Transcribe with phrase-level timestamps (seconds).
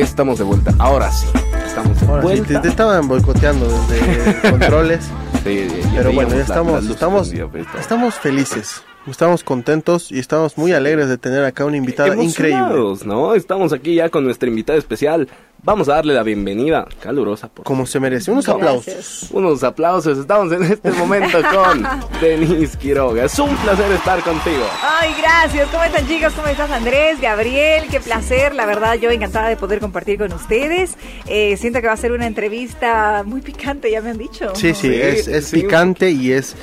[0.00, 0.74] estamos de vuelta.
[0.78, 1.26] Ahora sí,
[1.66, 2.46] estamos de Ahora sí, vuelta.
[2.48, 5.04] te, te estaban boicoteando desde controles.
[5.44, 10.18] Sí, ya Pero bueno, ya la- estamos, la estamos, pues, estamos felices, estamos contentos y
[10.18, 12.96] estamos muy alegres de tener acá una invitada increíble.
[13.04, 13.34] ¿no?
[13.34, 15.28] Estamos aquí ya con nuestra invitada especial.
[15.66, 17.48] Vamos a darle la bienvenida calurosa.
[17.48, 18.66] Por Como se merece, unos Gracias.
[18.68, 19.30] aplausos.
[19.32, 20.18] Unos aplausos.
[20.18, 21.86] Estamos en este momento con
[22.20, 23.24] Denise Quiroga.
[23.24, 24.62] Es un placer estar contigo.
[24.82, 25.66] Ay, gracias.
[25.70, 26.34] ¿Cómo están chicos?
[26.34, 27.18] ¿Cómo estás Andrés?
[27.18, 28.54] Gabriel, qué placer.
[28.54, 30.96] La verdad, yo encantada de poder compartir con ustedes.
[31.26, 34.54] Eh, siento que va a ser una entrevista muy picante, ya me han dicho.
[34.54, 35.62] Sí, sí, Sí, es, es sí.
[35.62, 36.56] picante y es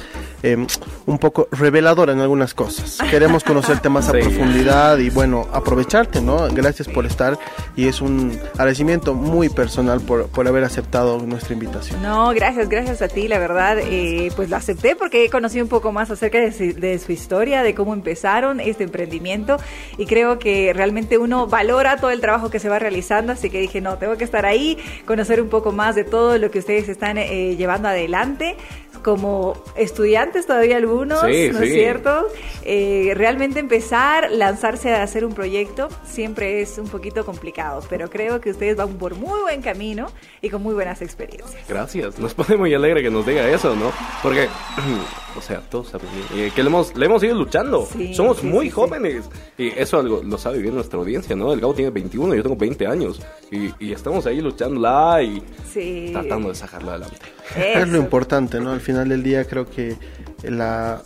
[0.44, 0.58] eh,
[1.06, 2.98] un poco reveladora en algunas cosas.
[3.10, 4.20] Queremos conocerte más a Sí.
[4.20, 6.48] profundidad y bueno, aprovecharte, ¿no?
[6.50, 7.38] Gracias por estar
[7.76, 12.02] y es un agradecimiento muy personal por, por haber aceptado nuestra invitación.
[12.02, 15.70] No, gracias, gracias a ti, la verdad, eh, pues lo acepté porque he conocido un
[15.70, 19.58] poco más acerca de su, de su historia, de cómo empezaron este emprendimiento
[19.98, 23.60] y creo que realmente uno valora todo el trabajo que se va realizando, así que
[23.60, 26.90] dije, no, tengo que estar ahí, conocer un poco más de todo lo que ustedes
[26.90, 28.56] están eh, llevando adelante
[29.04, 31.66] como estudiantes todavía algunos, Sí, ¿no sí.
[31.66, 32.28] es cierto?
[32.64, 38.40] Eh, realmente empezar, lanzarse a hacer un proyecto siempre es un poquito complicado, pero creo
[38.42, 40.08] que ustedes van por muy buen camino
[40.42, 41.68] y con muy buenas experiencias.
[41.68, 43.92] Gracias, nos pone muy alegre que nos diga eso, ¿no?
[44.22, 44.48] Porque,
[45.38, 47.88] o sea, todos saben eh, que le hemos, le hemos ido luchando.
[47.92, 48.76] Sí, Somos sí, muy sí, sí.
[48.76, 49.30] jóvenes.
[49.58, 51.54] Y eso algo lo sabe bien nuestra audiencia, ¿no?
[51.54, 53.22] El Gabo tiene 21, yo tengo 20 años.
[53.50, 56.10] Y, y estamos ahí luchándola y Sí.
[56.12, 57.18] tratando de sacarla adelante.
[57.56, 57.98] Es lo Eso.
[57.98, 58.72] importante, ¿no?
[58.72, 59.96] Al final del día creo que
[60.44, 61.02] la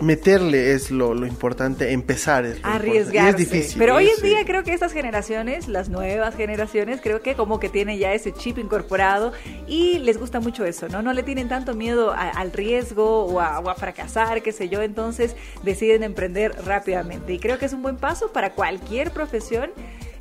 [0.00, 3.14] meterle es lo, lo importante, empezar es lo importante.
[3.14, 3.78] Y es difícil.
[3.78, 4.26] Pero hoy en sí.
[4.26, 8.32] día creo que estas generaciones, las nuevas generaciones, creo que como que tienen ya ese
[8.32, 9.32] chip incorporado
[9.68, 11.00] y les gusta mucho eso, ¿no?
[11.00, 14.68] No le tienen tanto miedo a- al riesgo o a, o a fracasar, qué sé
[14.68, 17.32] yo, entonces deciden emprender rápidamente.
[17.32, 19.70] Y creo que es un buen paso para cualquier profesión.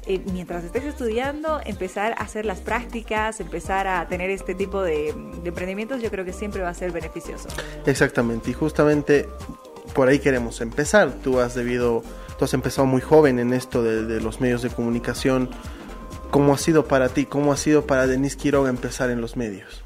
[0.06, 5.14] Eh, mientras estés estudiando, empezar a hacer las prácticas, empezar a tener este tipo de,
[5.42, 7.50] de emprendimientos, yo creo que siempre va a ser beneficioso.
[7.86, 9.28] Exactamente, y justamente
[9.94, 11.12] por ahí queremos empezar.
[11.24, 12.04] Tú has debido,
[12.38, 15.50] tú has empezado muy joven en esto de, de los medios de comunicación.
[16.32, 17.26] ¿Cómo ha sido para ti?
[17.26, 19.84] ¿Cómo ha sido para Denise Quiroga empezar en los medios?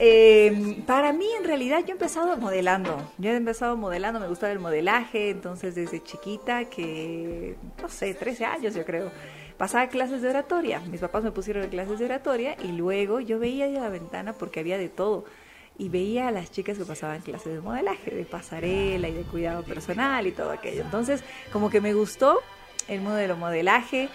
[0.00, 3.12] Eh, para mí, en realidad, yo he empezado modelando.
[3.18, 8.44] Yo he empezado modelando, me gustaba el modelaje, entonces desde chiquita, que no sé, 13
[8.44, 9.10] años yo creo,
[9.58, 10.80] pasaba clases de oratoria.
[10.80, 14.60] Mis papás me pusieron clases de oratoria y luego yo veía de la ventana porque
[14.60, 15.24] había de todo.
[15.76, 19.62] Y veía a las chicas que pasaban clases de modelaje, de pasarela y de cuidado
[19.62, 20.82] personal y todo aquello.
[20.82, 22.40] Entonces, como que me gustó
[22.88, 24.08] el mundo del modelaje.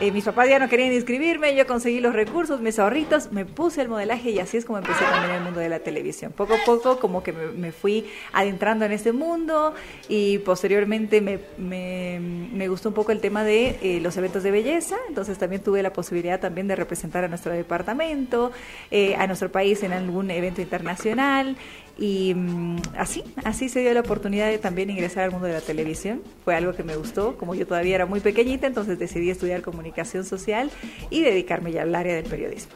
[0.00, 3.82] Eh, mis papás ya no querían inscribirme, yo conseguí los recursos, mis ahorritos, me puse
[3.82, 6.32] el modelaje y así es como empecé también el mundo de la televisión.
[6.32, 9.74] Poco a poco como que me, fui adentrando en este mundo
[10.08, 14.50] y posteriormente me, me, me gustó un poco el tema de eh, los eventos de
[14.50, 18.52] belleza, entonces también tuve la posibilidad también de representar a nuestro departamento,
[18.90, 21.56] eh, a nuestro país en algún evento internacional
[22.00, 25.60] y mm, así, así se dio la oportunidad de también ingresar al mundo de la
[25.60, 26.22] televisión.
[26.44, 30.24] Fue algo que me gustó, como yo todavía era muy pequeñita, entonces decidí estudiar comunicación
[30.24, 30.70] social
[31.10, 32.72] y dedicarme ya al área del periodismo.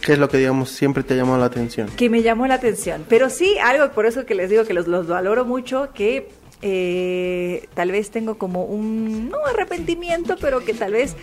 [0.00, 1.88] ¿Qué es lo que, digamos, siempre te llamado la atención?
[1.96, 3.04] Que me llamó la atención.
[3.08, 6.28] Pero sí, algo por eso que les digo que los, los valoro mucho, que
[6.62, 11.16] eh, tal vez tengo como un, no arrepentimiento, pero que tal vez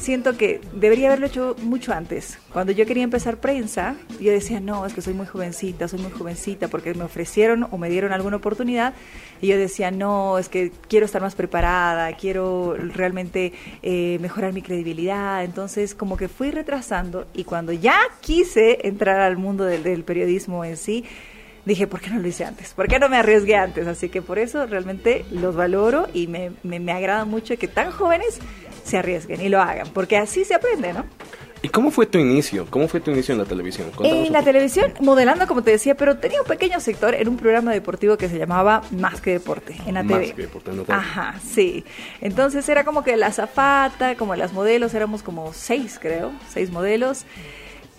[0.00, 2.38] siento que debería haberlo hecho mucho antes.
[2.52, 6.10] Cuando yo quería empezar prensa, yo decía, no, es que soy muy jovencita, soy muy
[6.10, 8.94] jovencita, porque me ofrecieron o me dieron alguna oportunidad,
[9.42, 13.52] y yo decía, no, es que quiero estar más preparada, quiero realmente
[13.82, 15.44] eh, mejorar mi credibilidad.
[15.44, 20.64] Entonces, como que fui retrasando, y cuando ya quise entrar al mundo del, del periodismo
[20.64, 21.04] en sí,
[21.64, 22.72] dije, ¿por qué no lo hice antes?
[22.72, 23.86] ¿Por qué no me arriesgué antes?
[23.86, 27.90] Así que por eso realmente los valoro y me, me, me agrada mucho que tan
[27.90, 28.40] jóvenes
[28.90, 31.04] se arriesguen y lo hagan, porque así se aprende, ¿no?
[31.62, 32.66] ¿Y cómo fue tu inicio?
[32.70, 33.90] ¿Cómo fue tu inicio en la televisión?
[33.94, 37.36] Cuéntanos En la televisión, modelando, como te decía, pero tenía un pequeño sector en un
[37.36, 40.32] programa deportivo que se llamaba Más que Deporte, en la Más TV.
[40.32, 40.98] que Deporte, en la TV.
[40.98, 41.84] Ajá, sí.
[42.22, 47.26] Entonces era como que la zafata, como las modelos, éramos como seis, creo, seis modelos.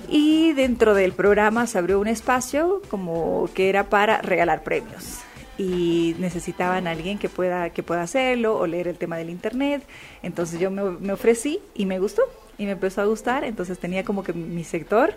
[0.09, 5.19] Y dentro del programa se abrió un espacio como que era para regalar premios.
[5.61, 9.83] Y necesitaban alguien que pueda, que pueda hacerlo o leer el tema del internet.
[10.23, 12.23] Entonces yo me, ofrecí y me gustó.
[12.57, 13.43] Y me empezó a gustar.
[13.43, 15.13] Entonces tenía como que mi sector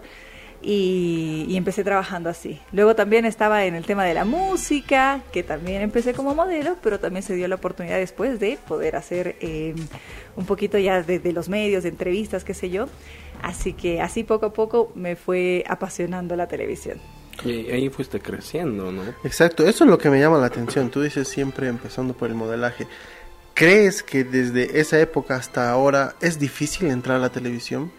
[0.61, 2.61] y, empecé trabajando así.
[2.73, 7.01] Luego también estaba en el tema de la música, que también empecé como modelo, pero
[7.01, 9.75] también se dio la oportunidad después de poder hacer eh,
[10.37, 12.87] un poquito ya de, los medios, entrevistas, qué sé yo.
[13.43, 16.99] Así que así poco a poco me fue apasionando la televisión.
[17.45, 19.03] Y ahí fuiste creciendo, ¿no?
[19.25, 20.91] Exacto, eso es lo que me llama la atención.
[20.91, 22.87] Tú dices siempre empezando por el modelaje.
[23.55, 27.91] ¿Crees que desde esa época hasta ahora es difícil entrar a la televisión?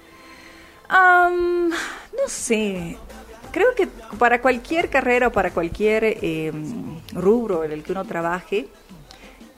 [0.89, 2.97] Am, no sé.
[3.51, 3.87] Creo que
[4.17, 6.51] para cualquier carrera o para cualquier eh,
[7.13, 8.67] rubro en el que uno trabaje,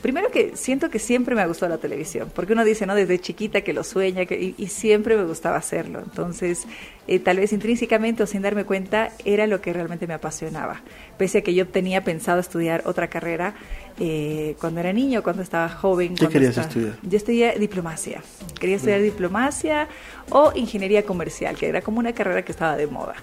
[0.01, 2.95] primero que siento que siempre me ha gustado la televisión, porque uno dice, ¿no?
[2.95, 5.99] Desde chiquita que lo sueña que, y, y siempre me gustaba hacerlo.
[5.99, 6.65] Entonces,
[7.07, 10.81] eh, tal vez intrínsecamente o sin darme cuenta, era lo que realmente me apasionaba.
[11.17, 13.55] Pese a que yo tenía pensado estudiar otra carrera
[13.99, 16.15] eh, cuando era niño, cuando estaba joven.
[16.15, 16.97] ¿Qué querías estaba- estudiar?
[17.01, 18.21] Yo estudié diplomacia.
[18.59, 19.87] Quería estudiar diplomacia
[20.29, 23.15] o ingeniería comercial, que era como una carrera que estaba de moda.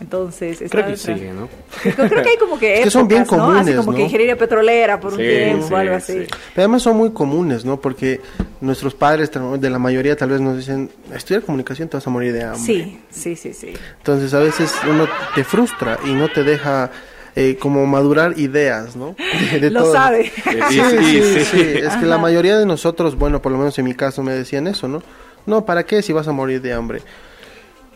[0.00, 1.48] Entonces, Creo que sí, ¿no?
[1.82, 3.44] Creo, creo que hay como que Es que son bien épocas, ¿no?
[3.52, 6.12] Así comunes, como que ingeniería petrolera por un Sí, tiempo sí, o algo así.
[6.12, 6.26] sí.
[6.28, 7.80] Pero además son muy comunes, ¿no?
[7.80, 8.20] Porque
[8.60, 12.32] nuestros padres, de la mayoría, tal vez nos dicen, estudiar comunicación te vas a morir
[12.34, 12.58] de hambre.
[12.58, 13.72] Sí, sí, sí, sí.
[13.98, 16.90] Entonces a veces uno te frustra y no te deja
[17.34, 19.14] eh, como madurar ideas, ¿no?
[19.52, 19.92] De- de Lo todo.
[19.94, 20.30] sabe.
[20.30, 21.44] Sí, Sí, sí, sí, sí.
[21.44, 21.60] sí.
[21.82, 24.66] Es que la mayoría de nosotros, bueno, por lo menos en mi caso me decían
[24.66, 25.02] eso, ¿no?
[25.46, 27.00] No, ¿para qué si vas a morir de hambre?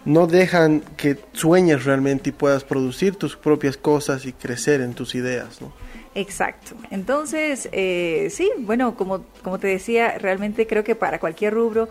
[0.04, 5.14] No dejan que sueñes realmente y puedas producir tus propias cosas y crecer en tus
[5.14, 5.72] ideas, ¿no?
[6.14, 6.74] Exacto.
[6.90, 11.88] Entonces, eh, sí, bueno, como, como te decía, realmente creo que para cualquier rubro,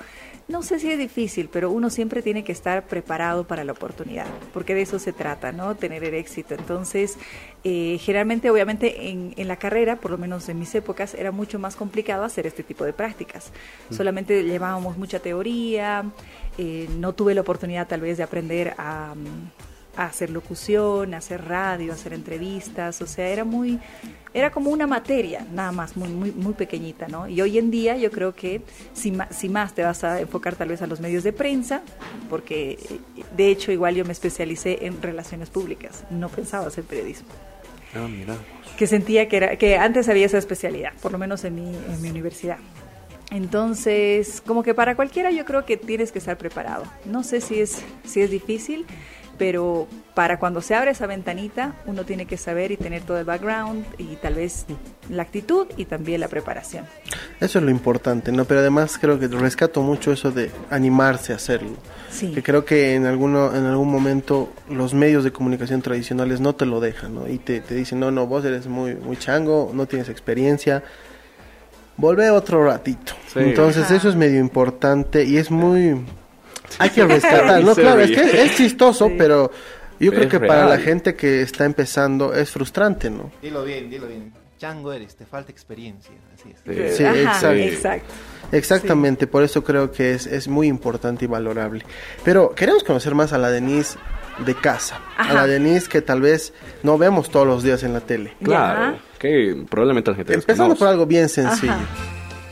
[0.49, 4.25] no sé si es difícil, pero uno siempre tiene que estar preparado para la oportunidad,
[4.51, 5.75] porque de eso se trata, ¿no?
[5.75, 6.55] Tener el éxito.
[6.55, 7.17] Entonces,
[7.63, 11.59] eh, generalmente, obviamente, en, en la carrera, por lo menos en mis épocas, era mucho
[11.59, 13.51] más complicado hacer este tipo de prácticas.
[13.91, 16.03] Solamente llevábamos mucha teoría,
[16.57, 19.13] eh, no tuve la oportunidad tal vez de aprender a...
[19.15, 19.68] mm,
[20.03, 23.79] a hacer locución, a hacer radio, a hacer entrevistas, o sea, era muy,
[24.33, 27.27] era como una materia, nada más, muy, muy, muy pequeñita, ¿no?
[27.27, 28.61] Y hoy en día yo creo que
[28.93, 31.81] si, si más te vas a enfocar tal vez a los medios de prensa,
[32.29, 32.99] porque eh,
[33.35, 37.27] de hecho igual yo me especialicé en relaciones públicas, no pensaba hacer periodismo
[37.93, 38.37] Ah, mira.
[38.77, 42.01] que sentía que era que antes había esa especialidad, por lo menos en mi, en
[42.01, 42.57] mi universidad.
[43.31, 46.83] Entonces, como que para cualquiera yo creo que tienes que estar preparado.
[47.05, 48.85] No sé si es si es difícil,
[49.39, 53.25] pero para cuando se abre esa ventanita, uno tiene que saber y tener todo el
[53.25, 54.65] background y tal vez
[55.09, 56.85] la actitud y también la preparación.
[57.39, 58.43] Eso es lo importante, ¿no?
[58.43, 61.77] Pero además creo que rescato mucho eso de animarse a hacerlo.
[62.11, 62.33] Sí.
[62.33, 66.65] Que creo que en alguno en algún momento los medios de comunicación tradicionales no te
[66.65, 67.27] lo dejan, ¿no?
[67.29, 70.83] Y te, te dicen, no, no, vos eres muy, muy chango, no tienes experiencia.
[71.95, 73.13] Volvé otro ratito.
[73.31, 73.39] Sí.
[73.39, 73.95] Entonces Ajá.
[73.95, 76.03] eso es medio importante y es muy...
[76.77, 77.73] Hay que rescatar, ¿no?
[77.75, 79.15] Claro, es que es chistoso, Sí.
[79.17, 79.51] pero
[79.99, 83.31] yo creo Es que para la gente que está empezando es frustrante, ¿no?
[83.41, 84.31] Dilo bien, dilo bien.
[84.57, 86.11] Chango eres, te falta experiencia.
[86.33, 86.91] Así es.
[86.91, 86.97] Sí.
[86.97, 87.55] Sí, Ajá, exacto.
[87.55, 88.13] exacto.
[88.51, 91.85] Exactamente, por eso creo que es, es muy importante y valorable.
[92.23, 93.97] Pero queremos conocer más a la Denise
[94.45, 98.01] de casa, a la Denise que tal vez no vemos todos los días en la
[98.01, 98.33] tele.
[98.43, 98.97] Claro.
[99.17, 101.73] Que probablemente la gente Empezando por algo bien sencillo.
[101.73, 101.85] Ajá.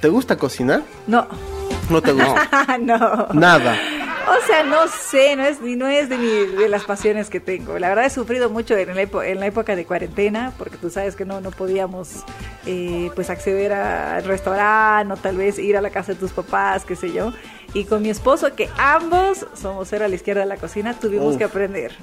[0.01, 0.81] ¿Te gusta cocinar?
[1.07, 1.27] No.
[1.89, 2.77] No te gusta.
[2.81, 3.27] no.
[3.33, 3.75] Nada.
[4.29, 6.27] O sea, no sé, no es, ni- no es de, mi,
[6.57, 7.79] de las pasiones que tengo.
[7.79, 10.89] La verdad he sufrido mucho en la, epo- en la época de cuarentena, porque tú
[10.89, 12.23] sabes que no, no podíamos
[12.65, 16.83] eh, pues acceder al restaurante o tal vez ir a la casa de tus papás,
[16.85, 17.31] qué sé yo.
[17.73, 21.33] Y con mi esposo, que ambos somos cero a la izquierda de la cocina, tuvimos
[21.33, 21.37] Uf.
[21.37, 21.95] que aprender.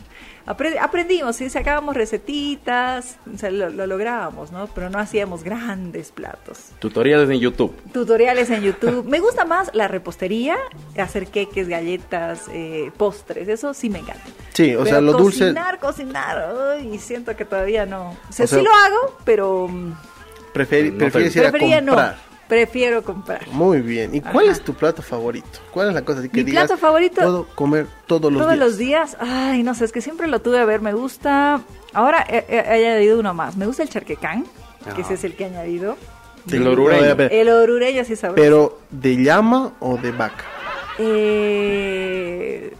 [0.46, 4.67] Apre- aprendimos, sí, sacábamos recetitas, o sea, lo, lo lográbamos, ¿no?
[4.75, 7.75] Pero no hacíamos grandes platos Tutoriales en YouTube.
[7.93, 9.05] tutoriales en YouTube.
[9.08, 10.56] Me gusta más la repostería,
[10.98, 14.22] hacer queques, galletas, eh, postres, eso sí me encanta.
[14.53, 15.39] Sí, o Pero sea, lo dulce.
[15.46, 18.10] Cocinar, cocinar, y siento que todavía no.
[18.10, 19.93] O sea, O sea, sí lo hago, pero mm,
[20.53, 21.96] Preferi- No te- prefieres ir a preferiría no.
[22.48, 23.48] Prefiero comprar.
[23.48, 24.15] Muy bien.
[24.15, 25.60] ¿Y cuál es tu plato favorito?
[25.70, 26.67] ¿Cuál es la cosa así que Mi digas?
[26.67, 28.67] plato favorito- Puedo comer todos los Todos días.
[28.69, 31.60] los días, ay, no sé, es que siempre lo tuve a ver, me gusta.
[31.93, 33.56] Ahora he, he- he añadido uno más.
[33.56, 34.44] Me gusta el charquecán,
[34.94, 35.15] que ese Ah.
[35.15, 35.96] es el que he añadido.
[36.48, 37.10] Sí, El orureño.
[37.10, 38.43] a ver, El orureño sí sabroso.
[38.43, 40.44] Pero, ¿de llama o de vaca?
[40.98, 42.72] Eh,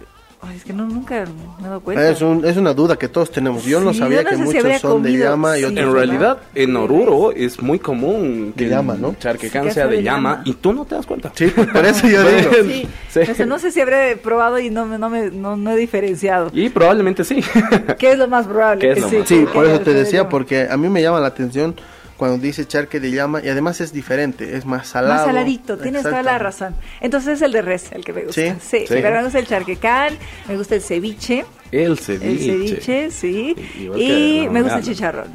[0.65, 1.25] es que no, nunca
[1.61, 2.09] me he dado cuenta.
[2.09, 3.65] Es, un- es una duda que todos tenemos.
[3.65, 5.61] Yo no Sí, sabía yo no que si muchos habría son de comido, llama y
[5.61, 5.67] sí.
[5.67, 9.15] otros En realidad, en Oruro es muy común que De llama, ¿no?
[9.19, 10.43] charquecán sea sea de de llama llama.
[10.47, 11.31] y tú no te das cuenta.
[11.35, 12.51] Sí, por eso yo digo.
[12.65, 13.21] Sí, Sí.
[13.29, 15.77] No, sé, no sé si habré probado y no, me- no, me, no, no he
[15.77, 16.51] diferenciado.
[16.55, 17.41] Y probablemente sí.
[17.99, 18.81] ¿Qué es lo más probable?
[18.81, 21.03] ¿Qué es lo sí, más- Sí, por eso te de decía, porque a mí me
[21.03, 21.75] llama la atención
[22.29, 25.15] cuando dice charque de llama y además es diferente, es más salado.
[25.15, 26.75] Más saladito, tienes toda la razón.
[27.01, 28.41] Entonces es el de res el que me gusta.
[28.41, 28.85] Sí, Sí, sí.
[28.89, 30.17] pero me gusta el charquecán,
[30.49, 32.31] me gusta el ceviche, El ceviche.
[32.31, 33.55] el ceviche, sí,
[33.97, 35.29] y me gusta el chicharrón.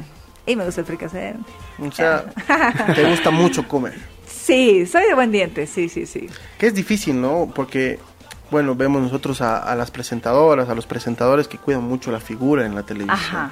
[0.46, 1.34] Y me gusta el fricasé.
[1.78, 2.24] O sea,
[2.94, 3.94] te gusta mucho comer.
[4.26, 6.26] Sí, soy de buen diente, sí, sí, sí.
[6.58, 7.52] Que es difícil, ¿no?
[7.54, 7.98] Porque,
[8.50, 12.66] bueno, vemos nosotros a, a las presentadoras, a los presentadores que cuidan mucho la figura
[12.66, 13.16] en la televisión.
[13.16, 13.50] Ajá.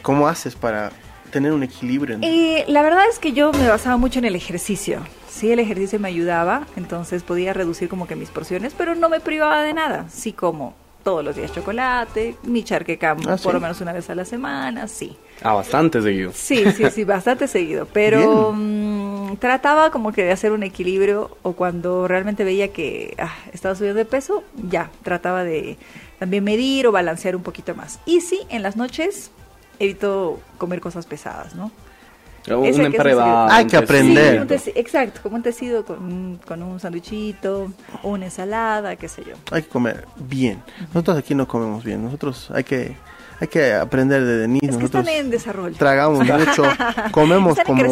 [0.00, 0.90] ¿Cómo haces para
[1.28, 2.18] tener un equilibrio?
[2.22, 5.00] Eh, la verdad es que yo me basaba mucho en el ejercicio.
[5.28, 9.20] Sí, el ejercicio me ayudaba, entonces podía reducir como que mis porciones, pero no me
[9.20, 10.06] privaba de nada.
[10.10, 14.14] Sí como, todos los días chocolate, mi charquecam Ah, por lo menos una vez a
[14.14, 15.16] la semana, sí.
[15.42, 16.32] Ah, bastante seguido.
[16.34, 17.86] Sí, sí, sí, bastante seguido.
[17.92, 23.34] Pero mm, trataba como que de hacer un equilibrio o cuando realmente veía que ah,
[23.52, 25.78] estaba subiendo de peso, ya, trataba de
[26.18, 28.00] también medir o balancear un poquito más.
[28.04, 29.30] Y sí, en las noches
[29.78, 31.70] evito comer cosas pesadas, ¿no?
[32.48, 32.80] Un Ese
[33.50, 34.58] Hay que aprender.
[34.58, 37.70] Sí, exacto, como un tecido con, un- con un sanduichito
[38.02, 39.34] o una ensalada, qué sé yo.
[39.50, 40.62] Hay que comer bien.
[40.94, 42.02] Nosotros aquí no comemos bien.
[42.02, 42.96] Nosotros hay que,
[43.40, 44.66] hay que aprender de Denise.
[44.66, 45.76] Es que Nosotros están en desarrollo.
[45.76, 46.64] tragamos mucho,
[47.12, 47.82] comemos como,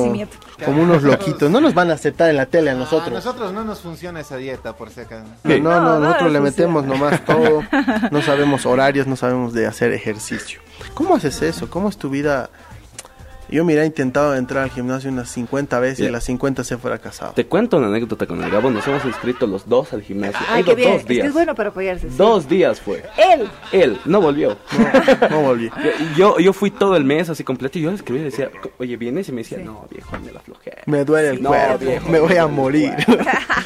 [0.64, 1.50] como unos loquitos.
[1.50, 3.12] No nos van a aceptar en la tele a A nosotros.
[3.12, 5.26] nosotros no nos funciona esa dieta, por si acaso.
[5.44, 6.72] No, no, No, no, no nosotros le funciona.
[6.72, 7.62] metemos nomás todo.
[8.10, 10.60] No sabemos horarios, no sabemos de hacer ejercicio.
[10.94, 11.68] ¿Cómo haces eso?
[11.70, 12.50] ¿Cómo es tu vida?
[13.48, 16.98] Yo, mira, he intentado entrar al gimnasio unas 50 veces y las 50 se fuera
[16.98, 17.32] casado.
[17.32, 18.70] Te cuento una anécdota con el Gabo.
[18.70, 20.40] Nos hemos inscrito los dos al gimnasio.
[20.48, 20.90] Ay, Ha qué bien.
[20.92, 21.26] dos Es que días.
[21.28, 22.10] es bueno para apoyarse.
[22.10, 22.16] sí.
[22.16, 23.04] Dos días fue.
[23.16, 23.48] Él.
[23.72, 24.56] Él no volvió.
[25.20, 25.70] No, no volví.
[26.16, 28.96] Yo, yo fui todo el mes así completo y yo le escribí y decía, oye,
[28.96, 29.28] ¿vienes?
[29.28, 29.64] Y me decía, Sí.
[29.64, 30.82] no, viejo, me la flojera.
[30.86, 32.92] Me duele el No, cuerpo, viejo, me voy a morir.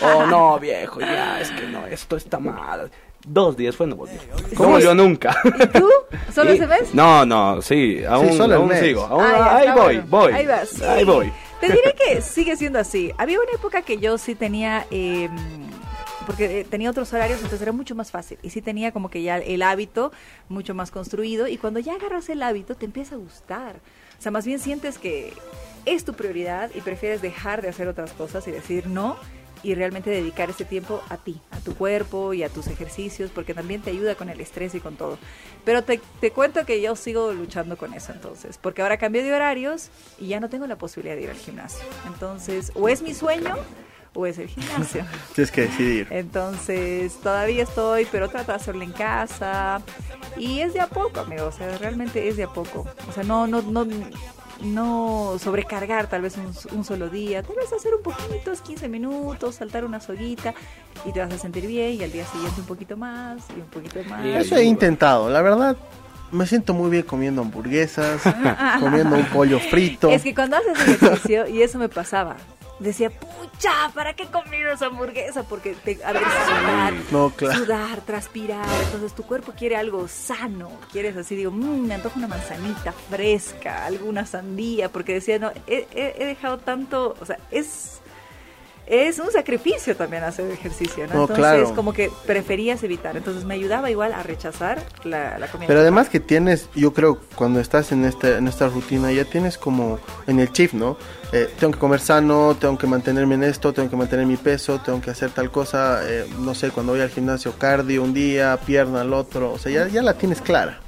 [0.03, 2.91] Oh, no, viejo, ya, es que no, esto está mal.
[3.27, 4.19] Dos días fue, no volvió.
[4.59, 5.37] No volvió nunca.
[5.45, 5.89] ¿Y tú?
[6.35, 6.95] ¿Solo Y- ese mes?
[6.95, 9.03] No, no, sí, aún, solo aún sigo.
[9.05, 10.07] aún- Ah, ahí voy, bueno.
[10.09, 10.33] voy.
[10.33, 10.69] Ahí vas.
[10.71, 10.83] sí.
[10.85, 11.33] Ahí voy.
[11.61, 13.12] Te diré que sigue siendo así.
[13.19, 15.29] Había una época que yo sí tenía, eh,
[16.27, 18.39] porque tenía otros horarios, entonces era mucho más fácil.
[18.43, 20.12] Y sí tenía como que ya el hábito
[20.49, 21.47] mucho más construido.
[21.49, 23.77] Y cuando ya agarras el hábito, te empieza a gustar.
[24.19, 25.33] O sea, más bien sientes que
[25.87, 29.17] es tu prioridad y prefieres dejar de hacer otras cosas y decir no
[29.62, 33.55] y realmente dedicar ese tiempo a ti, a tu cuerpo y a tus ejercicios, porque
[33.55, 35.19] también te ayuda con el estrés y con todo.
[35.64, 39.33] Pero te, te cuento que yo sigo luchando con eso entonces, porque ahora cambié de
[39.33, 41.85] horarios y ya no tengo la posibilidad de ir al gimnasio.
[42.07, 43.57] Entonces, o es mi sueño
[44.14, 45.05] o es el gimnasio.
[45.35, 46.07] Tienes que decidir.
[46.11, 49.83] Entonces, todavía estoy, pero trato de hacerlo en casa.
[50.37, 51.47] Y es de a poco, amigo.
[51.47, 52.87] O sea, realmente es de a poco.
[53.09, 53.87] O sea, no, no, no,
[54.62, 57.43] no sobrecargar tal vez un, un solo día.
[57.43, 60.55] Tal vez hacer un poquito, 15 minutos, saltar una soguita
[61.05, 61.95] y te vas a sentir bien.
[61.95, 64.25] Y al día siguiente un poquito más y un poquito más.
[64.25, 65.31] Eso he intentado.
[65.31, 65.76] La verdad,
[66.33, 68.23] me siento muy bien comiendo hamburguesas,
[68.81, 70.11] comiendo un pollo frito.
[70.11, 72.37] Es que cuando haces ejercicio, y eso me pasaba,
[72.81, 75.45] decía, pucha, ¿para qué comer esa hamburguesa?
[75.45, 77.59] Porque te, a ver, sudar, No, claro.
[77.59, 82.27] sudar, transpirar, entonces tu cuerpo quiere algo sano, quieres así, digo, "Mm, me antoja una
[82.29, 87.99] manzanita fresca, alguna sandía, porque decía, no, he, he- he dejado tanto, o sea, es...
[88.87, 91.15] Es un sacrificio también hacer ejercicio, ¿no?
[91.15, 91.75] No, Entonces, claro.
[91.77, 93.17] como que preferías evitar.
[93.17, 95.69] Entonces, me ayudaba igual a rechazar la, la comida.
[95.69, 99.59] Pero además que tienes, yo creo, cuando estás en esta, en esta rutina, ya tienes
[99.59, 100.97] como en el chip, ¿no?
[101.33, 104.81] Eh, tengo que comer sano, tengo que mantenerme en esto, tengo que mantener mi peso,
[104.81, 108.59] tengo que hacer tal cosa, eh, no sé, cuando voy al gimnasio, cardio un día,
[108.67, 110.81] pierna al otro, o sea, ya, ya la tienes clara.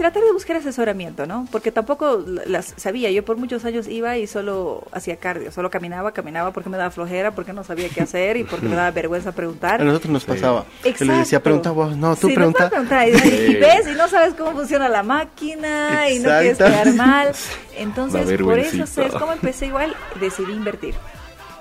[0.00, 1.46] Tratar de buscar asesoramiento, ¿no?
[1.52, 3.10] Porque tampoco las sabía.
[3.10, 6.90] Yo por muchos años iba y solo hacía cardio, solo caminaba, caminaba porque me daba
[6.90, 9.80] flojera, porque no sabía qué hacer y porque me daba vergüenza preguntar.
[9.80, 10.28] A nosotros nos Sí.
[10.28, 10.64] pasaba.
[10.82, 12.70] Que le decía, pregunta vos, no, tú Sí, pregunta.
[12.70, 13.08] preguntar.
[13.08, 17.32] Y, y ves y no sabes cómo funciona la máquina y no quieres quedar mal.
[17.76, 18.86] Entonces, por eso.
[18.86, 19.94] ¿sabes cómo empecé igual?
[20.18, 20.94] Decidí invertir.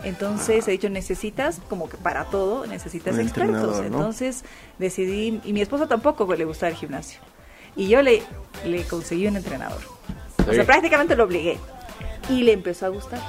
[0.04, 3.80] Entonces he dicho, necesitas, como que para todo, necesitas Un expertos.
[3.80, 3.84] ¿no?
[3.84, 4.44] Entonces
[4.78, 7.20] decidí, y mi esposo tampoco le gustaba el gimnasio.
[7.76, 8.22] Y yo le,
[8.66, 9.82] le conseguí un entrenador.
[10.48, 11.58] O sea, prácticamente lo obligué.
[12.30, 13.20] Y le empezó a gustar.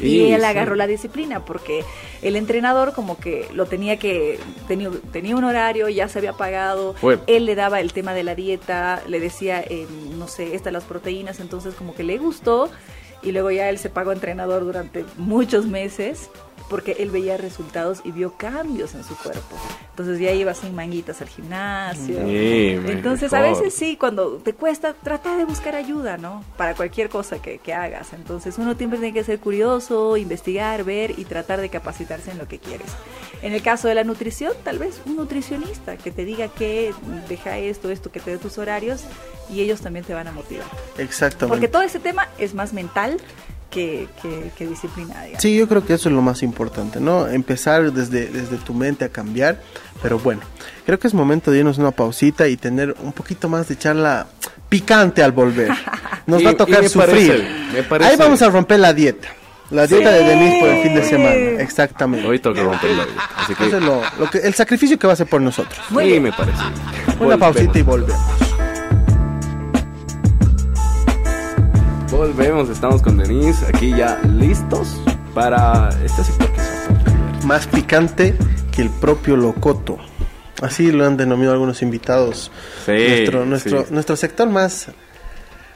[0.00, 0.46] Y, Y él sí.
[0.46, 1.84] agarró la disciplina porque
[2.22, 6.96] el entrenador como que lo tenía que tenía, tenía un horario ya se había pagado
[7.28, 9.86] él le daba el tema de la dieta le decía eh,
[10.18, 12.70] no sé estas las proteínas entonces como que le gustó
[13.22, 16.28] y luego ya él se pagó entrenador durante muchos meses
[16.68, 19.56] porque él veía resultados y vio cambios en su cuerpo.
[19.90, 22.26] Entonces ya iba sin manguitas al gimnasio.
[22.26, 27.08] Sí, entonces a veces sí cuando te cuesta trata de buscar ayuda no para cualquier
[27.08, 28.12] cosa que, que hagas.
[28.12, 32.48] Entonces uno siempre tiene que ser curioso investigar ver y tratar de capacitarse en lo
[32.48, 32.88] que quieres.
[33.42, 36.94] En el caso de la nutrición tal vez un nutricionista que te diga que
[37.28, 39.02] deja esto esto que te dé tus horarios
[39.50, 40.66] y ellos también te van a motivar.
[40.98, 41.48] Exactamente.
[41.48, 43.18] porque todo ese tema es más mental
[43.74, 45.42] que, que, que disciplina digamos.
[45.42, 47.26] Sí, yo creo que eso es lo más importante, ¿no?
[47.28, 49.60] Empezar desde, desde tu mente a cambiar.
[50.02, 50.42] Pero bueno,
[50.86, 54.26] creo que es momento de irnos una pausita y tener un poquito más de charla
[54.68, 55.70] picante al volver.
[56.26, 57.12] Nos Y- va a tocar me sufrir.
[57.12, 58.10] parece, me parece.
[58.10, 59.28] Ahí vamos a romper la dieta.
[59.70, 60.26] La dieta de Sí.
[60.26, 61.62] Denise por el fin de semana.
[61.62, 62.26] Exactamente.
[62.28, 63.02] Hoy tengo que romperlo.
[63.36, 65.78] Así que Eso es lo, lo que, el sacrificio que va a hacer por nosotros.
[65.90, 66.22] Muy sí, bien.
[66.22, 66.58] me parece.
[66.58, 67.38] Una Volvemos.
[67.38, 68.20] pausita y volvemos.
[72.14, 75.00] Volvemos, estamos con Denise, aquí ya listos
[75.34, 78.36] para este sector que es Más picante
[78.70, 79.98] que el propio locoto.
[80.62, 82.52] Así lo han denominado algunos invitados.
[82.86, 83.92] Sí, nuestro, nuestro, sí.
[83.92, 84.88] nuestro sector más,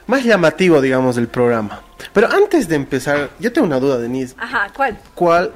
[0.07, 1.83] más llamativo, digamos, del programa.
[2.12, 4.37] Pero antes de empezar, yo tengo una duda, Denise.
[4.38, 4.97] Ajá, ¿cuál?
[5.14, 5.52] ¿Cuál,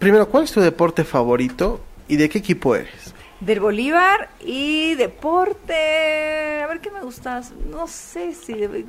[0.00, 3.14] primero, cuál es tu deporte favorito y de qué equipo eres?
[3.40, 6.60] Del Bolívar y deporte.
[6.62, 7.40] A ver, ¿qué me gusta?
[7.70, 8.52] No sé si.
[8.54, 8.84] de-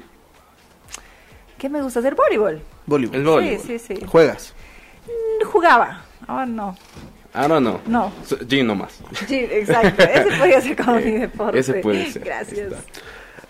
[1.57, 2.15] ¿Qué me gusta hacer?
[2.15, 2.61] Voleibol.
[2.85, 3.15] Voleibol.
[3.17, 3.61] El voleibol.
[3.65, 4.05] Sí, sí, sí.
[4.05, 4.53] ¿Juegas?
[5.07, 6.01] Mm, Jugaba.
[6.27, 6.75] Ahora no.
[7.33, 7.79] Don't know.
[7.87, 8.11] No.
[8.25, 8.99] So- Gino más.
[9.27, 10.03] Sí, exacto.
[10.13, 11.59] Ese podría ser como mi deporte.
[11.59, 12.23] Ese puede ser.
[12.23, 12.73] Gracias.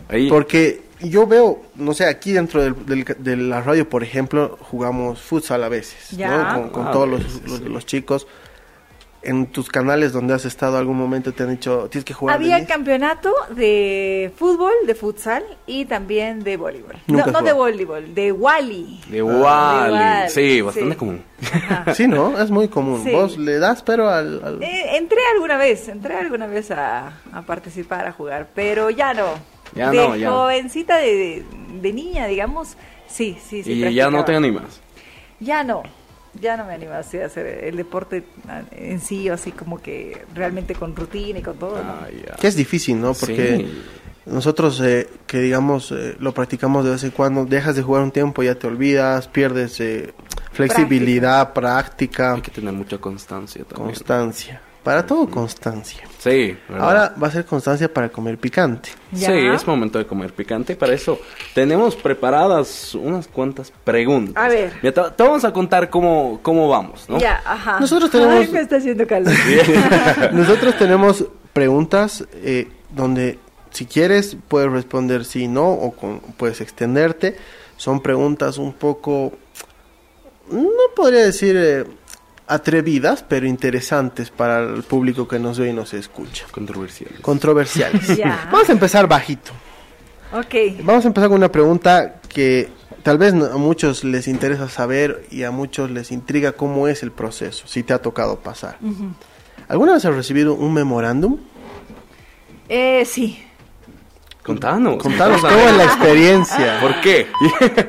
[0.10, 4.58] Ahí, Porque yo veo, no sé, aquí dentro del- del- de la radio, por ejemplo,
[4.62, 6.54] jugamos futsal a veces, Ya.
[6.54, 6.62] ¿no?
[6.62, 7.66] Con, con Ah, todos los, veces, los- sí.
[7.66, 8.28] los chicos.
[9.26, 12.36] En tus canales donde has estado algún momento te han dicho, tienes que jugar.
[12.36, 12.72] Había Denise".
[12.72, 16.96] campeonato de fútbol, de futsal y también de voleibol.
[17.08, 19.02] Nunca No, no de voleibol, de Wally.
[19.10, 19.94] de Wally.
[19.94, 20.96] Wally, Sí, bastante sí.
[20.98, 21.24] común.
[21.96, 22.40] Sí, ¿no?
[22.40, 23.02] Es muy común.
[23.04, 23.12] Sí.
[23.12, 24.42] Vos le das, pero al...
[24.44, 29.14] al- Eh, entré alguna vez, entré alguna vez a, a participar, a jugar, pero ya
[29.14, 29.28] no.
[29.74, 30.36] Ya de no, ya no.
[30.44, 31.44] jovencita, de,
[31.82, 32.78] de, niña, digamos,
[33.08, 33.72] sí, sí, sí.
[33.74, 34.80] y ya no te animas.
[35.40, 35.84] Ya no,
[36.42, 38.24] ya no me animo así a hacer el deporte
[38.72, 41.84] en sí, así como que realmente con rutina y con todo.
[41.84, 41.92] ¿no?
[41.92, 42.08] Ah.
[42.40, 43.14] Que es difícil, ¿no?
[43.14, 43.82] Porque Sí.
[44.26, 48.12] nosotros eh, que digamos eh, lo practicamos de vez en cuando, dejas de jugar un
[48.12, 50.14] tiempo, ya te olvidas, pierdes eh,
[50.52, 53.88] flexibilidad, práctica, Hay que tener mucha constancia también.
[53.96, 54.62] constancia.
[54.86, 56.08] Para todo constancia.
[56.20, 56.88] Sí, ¿verdad?
[56.88, 58.90] Ahora va a ser constancia para comer picante.
[59.12, 59.28] Ya.
[59.28, 60.74] Sí, es momento de comer picante.
[60.74, 61.20] y Para eso
[61.56, 64.36] tenemos preparadas unas cuantas preguntas.
[64.42, 64.72] A ver.
[64.84, 67.18] Mira, te, te vamos a contar cómo, cómo vamos, ¿no?
[67.18, 67.80] Ya, ajá.
[67.80, 69.34] Nosotros tenemos- Ay, me está haciendo calor.
[70.32, 73.40] Nosotros tenemos preguntas eh, donde
[73.72, 77.36] si quieres puedes responder sí, no o con- puedes extenderte.
[77.76, 79.34] Son preguntas un poco,
[80.52, 81.86] no podría decir eh,
[82.48, 86.46] atrevidas, pero interesantes para el público que nos ve y nos escucha.
[86.52, 87.20] Controversiales.
[87.22, 88.20] Controversiales.
[88.52, 89.52] Vamos a empezar bajito.
[90.34, 90.82] ok.
[90.84, 92.70] Vamos a empezar con una pregunta que
[93.04, 97.12] tal vez a muchos les interesa saber y a muchos les intriga cómo es el
[97.12, 98.78] proceso, si te ha tocado pasar.
[99.68, 101.38] ¿Alguna vez has recibido un memorándum?
[102.70, 103.42] Eh, sí.
[104.44, 105.02] Contanos.
[105.02, 106.80] Contanos cómo es la experiencia.
[106.80, 107.28] ¿Por qué?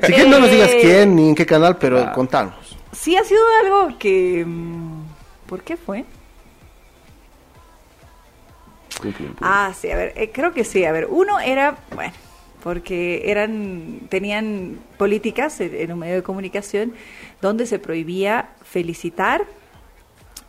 [0.06, 2.12] Si quieres no nos digas Eh, quién ni en qué canal, pero Ah.
[2.12, 2.54] contanos.
[2.98, 4.44] Sí ha sido algo que...
[4.46, 5.02] mm,
[5.46, 6.04] ¿Por qué fue?
[9.40, 10.84] Ah, sí, a ver, eh, creo que sí.
[10.84, 12.12] A ver, uno era, bueno,
[12.62, 16.94] porque eran, tenían políticas en, un medio de comunicación
[17.42, 19.44] donde se prohibía felicitar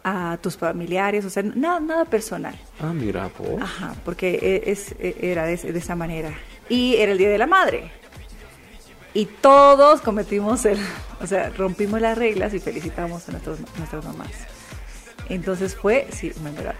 [0.03, 2.55] a tus familiares, o sea, nada, nada personal.
[2.79, 3.59] Ah, mira, po.
[3.61, 6.31] Ajá, porque e- es, e- era de, de esa manera.
[6.69, 7.91] Y era el Día de la Madre.
[9.17, 10.77] Y todos cometimos el,
[11.19, 14.29] o sea, rompimos las reglas y felicitamos a nuestros, nuestras mamás.
[15.27, 16.79] Entonces fue, sí, un memorable.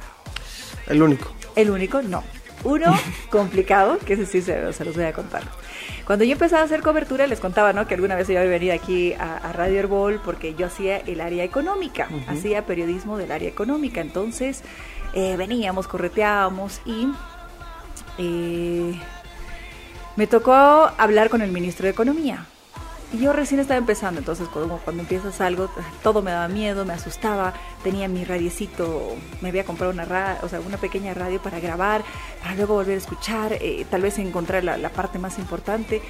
[0.86, 1.34] El único.
[1.56, 2.24] El único, no.
[2.64, 2.96] Uno
[3.32, 5.42] complicado, que ese sí se, se los voy a contar.
[6.06, 7.88] Cuando yo empezaba a hacer cobertura, les contaba, ¿no?
[7.88, 11.22] Que alguna vez yo había venido aquí a, a Radio Herbol porque yo hacía el
[11.22, 14.00] área económica, hacía periodismo del área económica.
[14.02, 14.62] Entonces,
[15.14, 17.08] eh, veníamos, correteábamos y
[18.20, 19.00] eh,
[20.18, 22.46] me tocó hablar con el ministro de Economía.
[23.14, 25.70] Y yo recién estaba empezando, entonces cuando, empiezas algo,
[26.04, 30.50] todo me daba miedo, me asustaba, tenía mi radiecito, me había comprado una, ra- o
[30.50, 32.04] sea, una pequeña radio para grabar,
[32.42, 36.02] para luego volver a escuchar, eh, tal vez encontrar la, la parte más importante,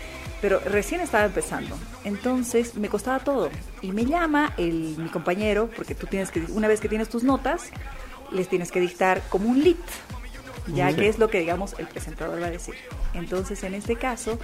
[0.41, 3.51] pero recién estaba empezando, entonces me costaba todo.
[3.83, 7.23] Y me llama el, mi compañero, porque tú tienes que, una vez que tienes tus
[7.23, 7.69] notas,
[8.31, 9.77] les tienes que dictar como un lit,
[10.73, 12.75] ya que es lo que digamos el presentador va a decir.
[13.13, 14.39] Entonces, en este caso,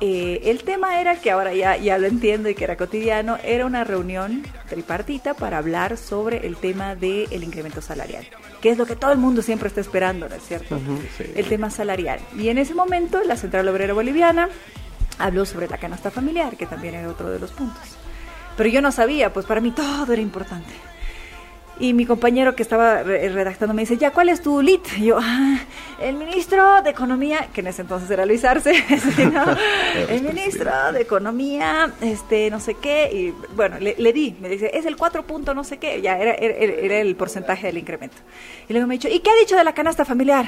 [0.00, 3.64] eh, el tema era que ahora ya, ya lo entiendo y que era cotidiano, era
[3.64, 8.26] una reunión tripartita para hablar sobre el tema del incremento salarial,
[8.60, 10.78] que es lo que todo el mundo siempre está esperando, ¿no es cierto?
[11.16, 11.24] sí.
[11.34, 12.20] El tema salarial.
[12.36, 14.48] Y en ese momento la Central Obrera Boliviana
[15.18, 17.96] habló sobre la canasta familiar, que también era otro de los puntos.
[18.56, 20.72] Pero yo no sabía, pues para mí todo era importante.
[21.80, 24.78] Y mi compañero que estaba re- redactando me dice, ya, ¿cuál es tu lead?
[24.96, 25.58] Y yo, "Ah,
[26.00, 28.72] el ministro de Economía, que en ese entonces era Luis Arce,
[29.32, 29.44] ¿no?
[30.08, 34.70] el ministro de Economía, este, no sé qué, y bueno, le, le di, me dice,
[34.72, 38.16] es el 4 punto no sé qué, ya, era, era, era el porcentaje del incremento.
[38.68, 40.46] Y luego me ha dicho, ¿y qué ha dicho de la canasta familiar?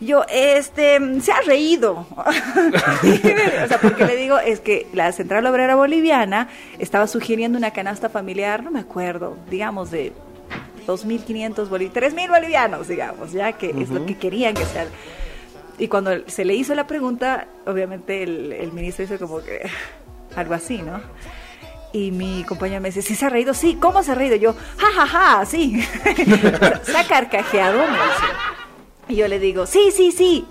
[0.00, 2.06] Y yo, este, se ha reído.
[2.16, 8.08] o sea, porque le digo, es que la Central Obrera Boliviana estaba sugiriendo una canasta
[8.08, 10.12] familiar, no me acuerdo, digamos, de
[10.86, 14.86] 2.500 bolivianos, 3.000 bolivianos, digamos, ya que es lo que querían que sea.
[15.78, 19.68] Y cuando se le hizo la pregunta, obviamente el, el ministro hizo como que
[20.36, 21.00] algo así, ¿no?
[21.92, 23.52] Y mi compañero me dice, ¿sí se ha reído?
[23.52, 24.36] Sí, ¿cómo se ha reído?
[24.36, 25.82] Yo, ja, ja, ja, sí.
[26.84, 28.26] Se ha carcajeado, me dice.
[29.08, 30.46] Y yo le digo, sí, sí, sí.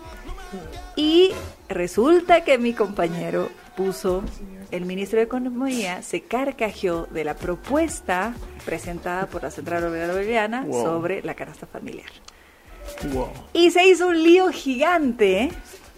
[0.97, 1.31] Y
[1.69, 4.21] resulta que mi compañero puso,
[4.71, 8.33] el ministro de Economía se carcajeó de la propuesta
[8.65, 10.83] presentada por la Central Obrera Boliviana Wow.
[10.83, 12.09] sobre la canasta familiar.
[13.13, 13.29] Wow.
[13.53, 15.49] Y se hizo un lío gigante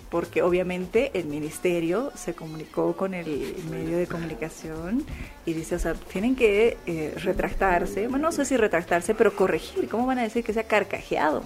[0.10, 5.06] porque obviamente el ministerio se comunicó con el medio de comunicación
[5.46, 9.88] y dice, o sea, tienen que eh, retractarse, bueno, no sé si retractarse, pero corregir,
[9.88, 11.44] ¿cómo van a decir que se ha carcajeado?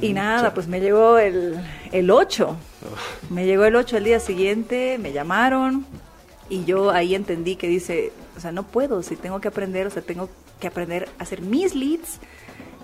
[0.00, 1.56] Y nada, pues me llegó el,
[1.92, 2.56] el 8,
[3.30, 5.86] me llegó el 8 al día siguiente, me llamaron
[6.48, 9.90] y yo ahí entendí que dice, o sea, no puedo, si tengo que aprender, o
[9.90, 10.28] sea, tengo
[10.60, 12.18] que aprender a hacer mis leads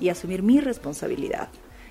[0.00, 1.48] y asumir mi responsabilidad.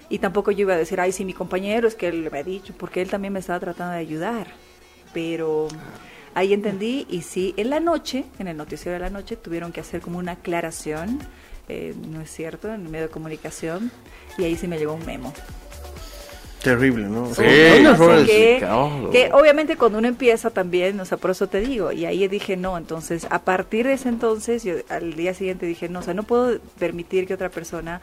[0.09, 2.43] Y tampoco yo iba a decir, ay, sí, mi compañero es que él me ha
[2.43, 4.47] dicho, porque él también me estaba tratando de ayudar.
[5.13, 5.67] Pero
[6.33, 9.81] ahí entendí y sí, en la noche, en el noticiero de la noche, tuvieron que
[9.81, 11.19] hacer como una aclaración,
[11.69, 13.91] eh, no es cierto, en el medio de comunicación,
[14.37, 15.33] y ahí sí me llegó un memo.
[16.63, 17.33] Terrible, ¿no?
[17.33, 17.43] Sí.
[17.81, 22.27] No que obviamente cuando uno empieza también, o sea, por eso te digo, y ahí
[22.27, 26.01] dije no, entonces a partir de ese entonces, yo al día siguiente dije no, o
[26.01, 28.01] sea, no puedo permitir que otra persona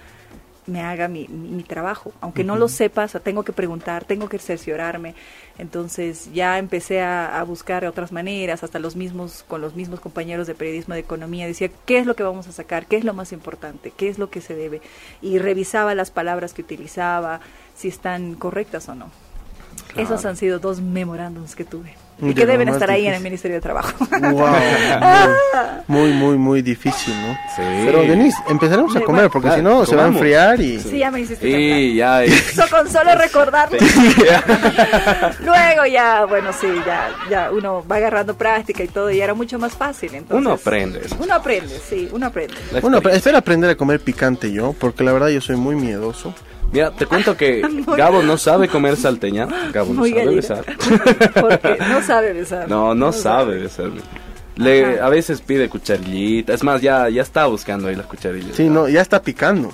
[0.66, 4.04] me haga mi, mi, mi trabajo, aunque no lo sepa, o sea, tengo que preguntar,
[4.04, 5.14] tengo que cerciorarme,
[5.58, 10.46] entonces ya empecé a, a buscar otras maneras, hasta los mismos, con los mismos compañeros
[10.46, 12.86] de periodismo de economía, decía, ¿qué es lo que vamos a sacar?
[12.86, 13.92] ¿Qué es lo más importante?
[13.96, 14.80] ¿Qué es lo que se debe?
[15.22, 17.40] Y revisaba las palabras que utilizaba,
[17.76, 19.10] si están correctas o no.
[19.96, 21.94] Esos han sido dos memorándums que tuve.
[22.18, 23.24] De Y que deben estar ahí en el difícil.
[23.24, 23.92] Ministerio de Trabajo.
[24.16, 24.46] Wow.
[25.88, 27.32] Muy, muy, muy difícil, ¿no?
[27.54, 27.62] Sí.
[27.84, 30.80] Pero, Denise, empezaremos a Sí, comer porque Claro, si no se va a enfriar y...
[30.80, 32.24] Sí, ya me hiciste Y ya.
[32.24, 33.78] y- So, con solo recordarlo.
[35.44, 39.58] Luego ya, bueno, sí, ya, ya uno va agarrando práctica y todo y era mucho
[39.58, 40.14] más fácil.
[40.14, 41.02] Entonces, Uno aprende.
[41.20, 42.54] Uno aprende, sí, uno aprende.
[42.80, 46.34] Bueno, espero aprender a comer picante yo, porque la verdad yo soy muy miedoso.
[46.72, 49.46] Mira, te cuento que Muy- Gabo no sabe comer salteña.
[49.72, 50.40] Gabo no Muy sabe gallina.
[50.42, 50.64] besar.
[51.40, 52.68] Porque no sabe besar.
[52.68, 53.90] No, no sabe besar.
[54.56, 55.06] Le, Ajá.
[55.06, 56.54] a veces pide cucharillita.
[56.54, 58.56] Es más, ya, ya está buscando ahí las cucharillas.
[58.56, 59.72] Sí, no, ya está picando.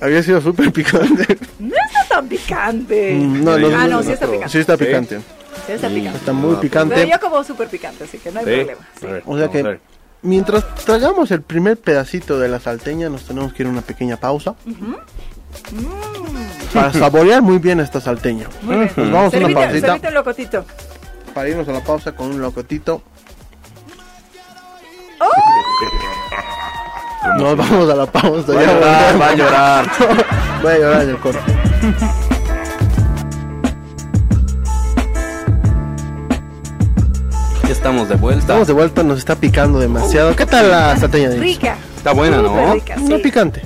[0.00, 1.38] Había sido súper picante.
[1.58, 3.14] No está tan picante.
[3.14, 4.52] Mm, no, no, ah, no, no, sí está no, picante.
[4.52, 5.20] Sí está picante.
[5.66, 6.18] Sí está picante.
[6.18, 6.94] Está muy picante.
[6.96, 8.50] Pero yo como súper picante, así que no hay Sí.
[8.52, 8.80] problema.
[8.98, 9.06] sí.
[9.06, 9.78] A ver, O sea que
[10.22, 14.16] mientras tragamos el primer pedacito de la salteña, nos tenemos que ir a una pequeña
[14.16, 14.54] pausa.
[16.72, 18.46] Para saborear muy bien esta salteña.
[18.62, 18.90] Muy bien.
[18.96, 20.64] Nos vamos a una pausita servite un locotito.
[21.34, 23.02] para irnos a la pausa con un locotito.
[27.38, 28.52] Nos vamos a la pausa.
[28.52, 29.90] Va a ya llorar, va a llorar.
[30.62, 31.52] Voy a llorar en el corte.
[37.64, 38.40] Ya estamos de vuelta.
[38.40, 40.34] Estamos de vuelta, nos está picando demasiado.
[40.36, 41.28] ¿Qué tal la salteña?
[41.30, 41.44] Denise?
[41.54, 41.76] Rica.
[41.96, 42.74] Está buena, ¿no?
[42.74, 43.22] Rica, No sí.
[43.22, 43.62] picante.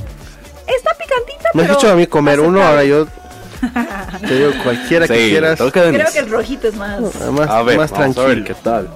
[0.67, 3.07] Está picantita, Me has pero hecho a mí comer uno, ahora yo
[4.27, 5.59] te digo cualquiera que quieras.
[5.59, 5.73] Creo
[6.13, 7.01] que el rojito es más.
[7.33, 8.45] Más, a ver, más vamos a ver tranquilo.
[8.45, 8.89] qué tal.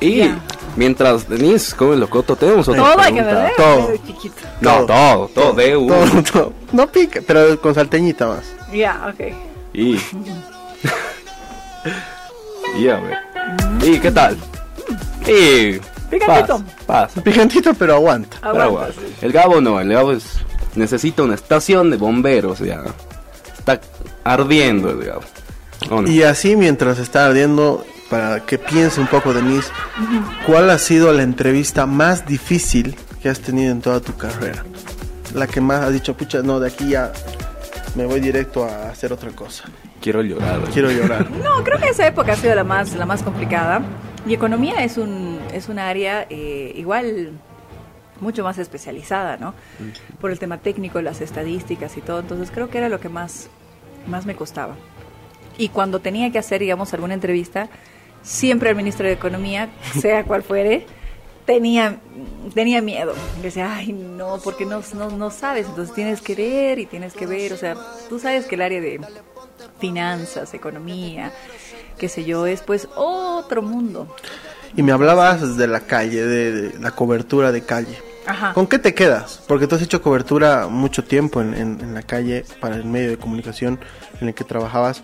[0.00, 0.30] Y
[0.76, 3.22] mientras Denise come el locoto, tenemos otra Todo hay que.
[3.56, 3.92] Todo.
[4.06, 4.34] chiquito.
[4.60, 5.94] No, todo, todo, de uno.
[5.94, 6.52] Todo, todo.
[6.72, 8.44] No pica, pero con salteñita más.
[8.72, 9.20] Ya, ok.
[9.74, 9.96] Y.
[12.78, 13.18] y a ver.
[13.82, 14.36] ¿Y qué tal?
[15.26, 15.78] Y.
[16.10, 16.58] Picantito.
[16.58, 17.22] Pasa, pasa.
[17.22, 18.36] Picantito, pero aguanta.
[18.40, 19.14] Pero Aguanta, sí.
[19.22, 20.24] el Gabo no, el Gabo es,
[20.74, 22.82] necesita una estación de bomberos, ya.
[23.58, 23.80] Está
[24.24, 25.22] ardiendo el Gabo.
[25.90, 26.08] ¿O no?
[26.08, 29.70] Y así mientras está ardiendo, para que piense un poco, Denise,
[30.46, 34.64] ¿cuál ha sido la entrevista más difícil que has tenido en toda tu carrera?
[35.34, 37.12] La que más has dicho, pucha, no, de aquí ya
[37.94, 39.64] me voy directo a hacer otra cosa.
[40.00, 40.60] Quiero llorar.
[40.72, 41.28] Quiero llorar.
[41.42, 43.82] No, creo que esa época ha sido la más, la más complicada.
[44.26, 47.32] Y economía es un, es un área eh, igual
[48.20, 49.54] mucho más especializada, ¿no?
[50.20, 52.20] Por el tema técnico, las estadísticas y todo.
[52.20, 53.48] Entonces creo que era lo que más,
[54.06, 54.76] más me costaba.
[55.58, 57.68] Y cuando tenía que hacer, digamos, alguna entrevista,
[58.22, 59.68] siempre el ministro de Economía,
[60.00, 60.86] sea cual fuere,
[61.44, 61.98] tenía,
[62.54, 63.14] tenía miedo.
[63.42, 65.66] Decía, ay, no, porque no, no, no sabes.
[65.66, 67.52] Entonces tienes que leer y tienes que ver.
[67.52, 67.76] O sea,
[68.08, 69.00] tú sabes que el área de
[69.78, 71.32] finanzas, economía,
[71.98, 74.14] qué sé yo, es pues otro mundo.
[74.76, 77.98] Y me hablabas de la calle, de, de la cobertura de calle.
[78.26, 78.52] Ajá.
[78.52, 79.42] ¿Con qué te quedas?
[79.48, 83.10] Porque tú has hecho cobertura mucho tiempo en, en- en la calle para el medio
[83.10, 83.80] de comunicación
[84.20, 85.02] en el que trabajabas,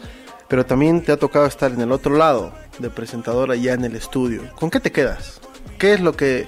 [0.48, 3.96] pero también te ha tocado estar en el otro lado de presentadora ya en el
[3.96, 4.42] estudio.
[4.54, 5.40] ¿Con qué te quedas?
[5.78, 6.46] ¿Qué es lo que...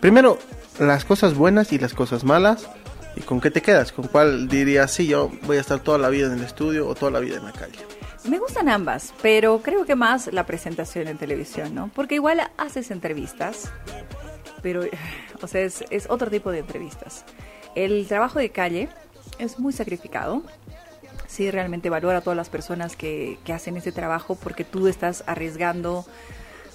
[0.00, 0.38] Primero,
[0.78, 2.68] las cosas buenas y las cosas malas,
[3.16, 3.92] y con qué te quedas?
[3.92, 6.94] ¿Con cuál dirías, sí, yo voy a estar toda la vida en el estudio o
[6.94, 7.78] toda la vida en la calle?
[8.28, 11.90] Me gustan ambas, pero creo que más la presentación en televisión, ¿no?
[11.94, 13.70] Porque igual haces entrevistas,
[14.64, 14.80] pero,
[15.42, 17.24] o sea, es, otro tipo de entrevistas.
[17.74, 18.88] El trabajo de calle
[19.38, 20.42] es muy sacrificado.
[21.26, 25.22] Sí, realmente valora a todas las personas que, que hacen ese trabajo porque tú estás
[25.26, 26.06] arriesgando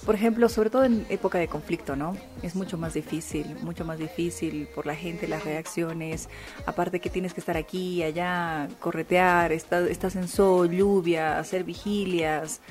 [0.06, 2.16] por ejemplo, sobre todo en época de conflicto, ¿no?
[2.42, 6.30] Es mucho más difícil, mucho más difícil por la gente, las reacciones.
[6.64, 12.62] Aparte que tienes que estar aquí, allá, corretear, estás, estás en sol, lluvia, hacer vigilias,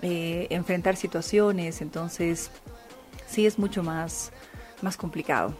[0.00, 1.80] eh, enfrentar situaciones.
[1.80, 2.52] Entonces,
[3.26, 4.32] sí es mucho más,
[4.82, 5.54] más complicado.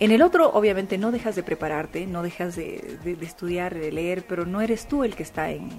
[0.00, 4.46] En el otro, obviamente, no dejas de prepararte, no dejas de, estudiar, de leer, pero
[4.46, 5.70] no eres tú el que está en,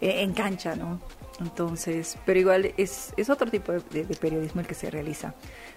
[0.00, 1.00] en cancha, ¿no?
[1.40, 5.34] Entonces, pero igual es, es otro tipo de, de, periodismo el que se realiza.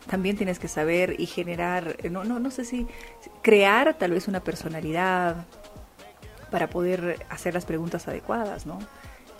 [0.10, 2.86] También tienes que saber y generar, no, no, no sé si
[3.41, 5.46] crear tal vez una personalidad
[6.52, 8.80] para poder hacer las preguntas adecuadas, ¿no?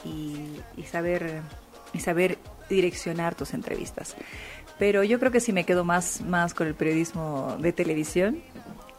[0.06, 1.42] Y, y saber
[1.94, 2.38] y saber
[2.70, 4.16] direccionar tus entrevistas.
[4.80, 8.42] Pero yo creo que si me quedo más, más con el periodismo de televisión.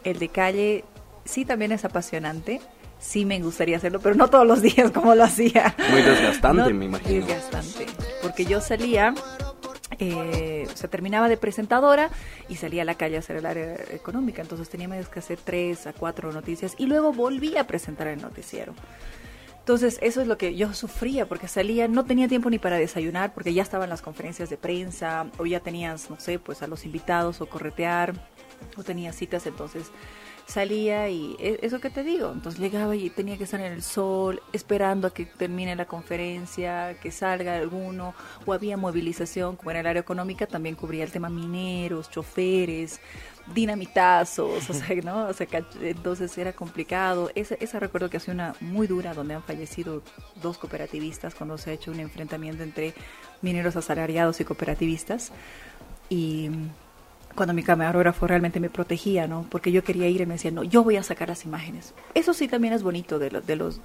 [0.04, 0.84] El de calle
[1.24, 2.60] sí también es apasionante,
[2.98, 5.74] sí me gustaría hacerlo, pero no todos los días como lo hacía.
[5.90, 7.26] Muy desgastante, No, me imagino.
[7.26, 7.86] Desgastante,
[8.22, 9.14] porque yo salía,
[9.98, 12.10] eh, o sea, terminaba de presentadora
[12.48, 15.86] y salía a la calle a hacer el área económica, entonces teníamos que hacer tres
[15.86, 18.74] a cuatro noticias y luego volví a presentar el noticiero.
[19.64, 23.32] Entonces, eso es lo que yo sufría, porque salía, no tenía tiempo ni para desayunar,
[23.32, 26.84] porque ya estaban las conferencias de prensa, o ya tenías, no sé, pues a los
[26.84, 28.12] invitados, o corretear,
[28.76, 29.90] o tenía citas, entonces
[30.46, 33.82] salía y e- eso que te digo, entonces llegaba y tenía que estar en el
[33.82, 39.80] sol esperando a que termine la conferencia, que salga alguno, o había movilización, como era
[39.80, 43.00] el área económica, también cubría el tema mineros, choferes,
[43.52, 45.26] dinamitazos, o sea, ¿no?
[45.28, 45.46] O sea,
[45.82, 47.30] entonces era complicado.
[47.34, 50.02] Esa, esa recuerdo que ha sido una muy dura, donde han fallecido
[50.42, 52.94] dos cooperativistas cuando se ha hecho un enfrentamiento entre
[53.42, 55.32] mineros asalariados y cooperativistas.
[56.08, 56.50] Y
[57.34, 59.46] cuando mi camarógrafo realmente me protegía, ¿no?
[59.50, 61.92] Porque yo quería ir y me decía, no, yo voy a sacar las imágenes.
[62.14, 63.80] Eso sí también es bonito de, lo- de los...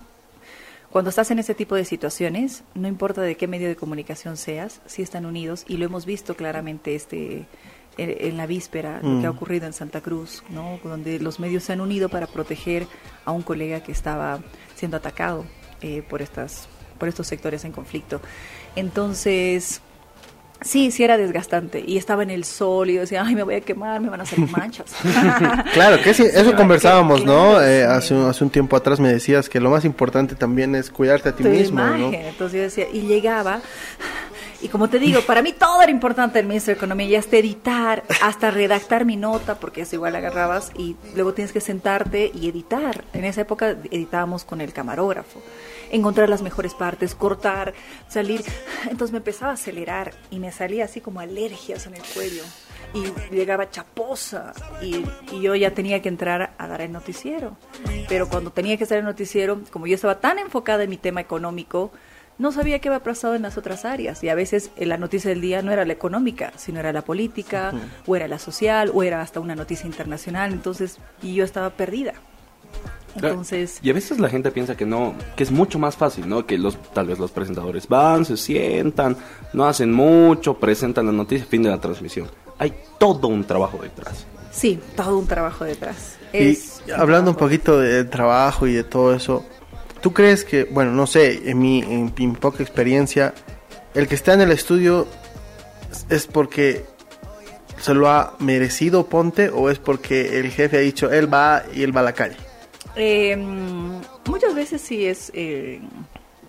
[0.91, 4.81] Cuando estás en ese tipo de situaciones, no importa de qué medio de comunicación seas,
[4.87, 7.45] sí están unidos y lo hemos visto claramente este
[8.01, 9.35] en, en la víspera, lo que ha Mm.
[9.35, 10.79] ocurrido en Santa Cruz, ¿no?
[10.83, 12.87] Donde los medios se han unido para proteger
[13.25, 14.39] a un colega que estaba
[14.75, 15.45] siendo atacado
[15.81, 18.19] eh, por estas por estos sectores en conflicto.
[18.75, 19.81] Entonces,
[20.61, 21.81] Sí, sí era desgastante.
[21.87, 24.19] Y estaba en el sol y yo decía, ay, me voy a quemar, me van
[24.19, 24.93] a salir manchas.
[25.73, 27.61] Claro, que sí, eso conversábamos, ¿no?
[27.61, 30.89] Eh, hace, un- hace un tiempo atrás me decías que lo más importante también es
[30.89, 32.01] cuidarte a ti tu mismo, imagen.
[32.11, 32.13] ¿no?
[32.27, 33.61] Entonces yo decía, y llegaba,
[34.61, 37.37] y como te digo, para mí todo era importante el ministro de Economía, y hasta
[37.37, 42.49] editar, hasta redactar mi nota, porque eso igual agarrabas y luego tienes que sentarte y
[42.49, 43.05] editar.
[43.13, 45.41] En esa época editábamos con el camarógrafo,
[45.91, 47.73] encontrar las mejores partes, cortar,
[48.09, 48.43] salir.
[48.83, 52.43] Entonces me empezaba a acelerar y me salía así como alergias en el cuello.
[52.91, 57.55] Y llegaba chaposa y, y yo ya tenía que entrar a dar el noticiero.
[58.09, 61.21] Pero cuando tenía que hacer el noticiero, como yo estaba tan enfocada en mi tema
[61.21, 61.91] económico,
[62.39, 64.23] no sabía qué había pasado en las otras áreas.
[64.23, 67.03] Y a veces eh, la noticia del día no era la económica, sino era la
[67.03, 67.73] política,
[68.07, 70.53] o era la social, o era hasta una noticia internacional.
[70.53, 72.13] Entonces, y yo estaba perdida.
[73.15, 76.45] Entonces, Y a veces la gente piensa que no, que es mucho más fácil, ¿no?
[76.45, 79.17] Que los, tal vez los presentadores van, se sientan,
[79.51, 82.27] no hacen mucho, presentan la noticia, fin de la transmisión.
[82.57, 84.25] Hay todo un trabajo detrás.
[84.51, 86.17] sí, todo un trabajo detrás.
[86.31, 86.57] Y
[86.91, 87.37] hablando un trabajo.
[87.37, 89.43] poquito de trabajo y de todo eso,
[90.01, 93.33] ¿tú crees que, bueno, no sé, en mi, en mi poca experiencia,
[93.93, 95.07] el que está en el estudio
[96.09, 96.85] es- porque
[97.79, 101.83] se lo ha merecido Ponte o es porque el jefe ha dicho, él va y
[101.83, 102.35] él va a la calle?
[102.95, 103.35] Eh,
[104.25, 105.79] muchas veces sí es eh,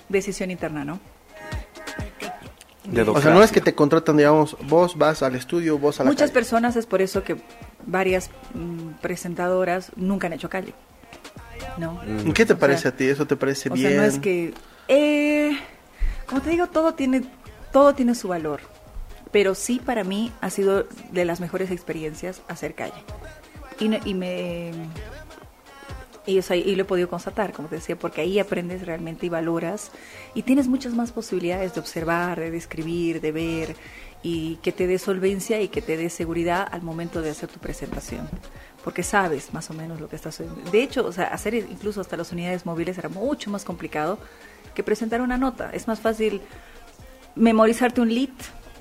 [0.08, 0.98] decisión interna, ¿no?
[3.14, 6.10] O sea, no es que te contratan, digamos, vos vas al estudio, vos a la
[6.10, 6.34] Muchas calle.
[6.34, 7.36] personas es por eso que
[7.86, 10.74] varias mm, presentadoras nunca han hecho calle.
[11.78, 12.00] ¿No?
[12.26, 13.04] ¿Y ¿Qué te O parece sea, a ti?
[13.04, 13.88] ¿Eso te parece O bien?
[13.92, 14.54] sea, no es que...
[14.88, 15.58] eh,
[16.26, 17.22] como te digo, todo tiene,
[17.72, 18.60] todo tiene su valor.
[19.32, 23.02] Pero sí, para mí ha sido de las mejores experiencias hacer calle.
[23.78, 24.72] Y, no- y me...
[26.26, 29.24] Y, o sea, y lo he podido constatar, como te decía, porque ahí aprendes realmente
[29.26, 29.90] y valoras
[30.34, 33.76] y tienes muchas más posibilidades de observar, de describir, de ver
[34.22, 37.58] y que te dé solvencia y que te dé seguridad al momento de hacer tu
[37.58, 38.28] presentación,
[38.84, 40.70] porque sabes más o menos lo que estás haciendo.
[40.70, 44.18] De hecho, o sea, hacer incluso hasta las unidades móviles era mucho más complicado
[44.74, 45.70] que presentar una nota.
[45.72, 46.40] Es más fácil
[47.34, 48.30] memorizarte un lead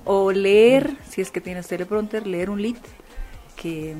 [0.05, 2.77] o leer, si es que tienes teleprompter, leer un lead
[3.55, 3.95] que,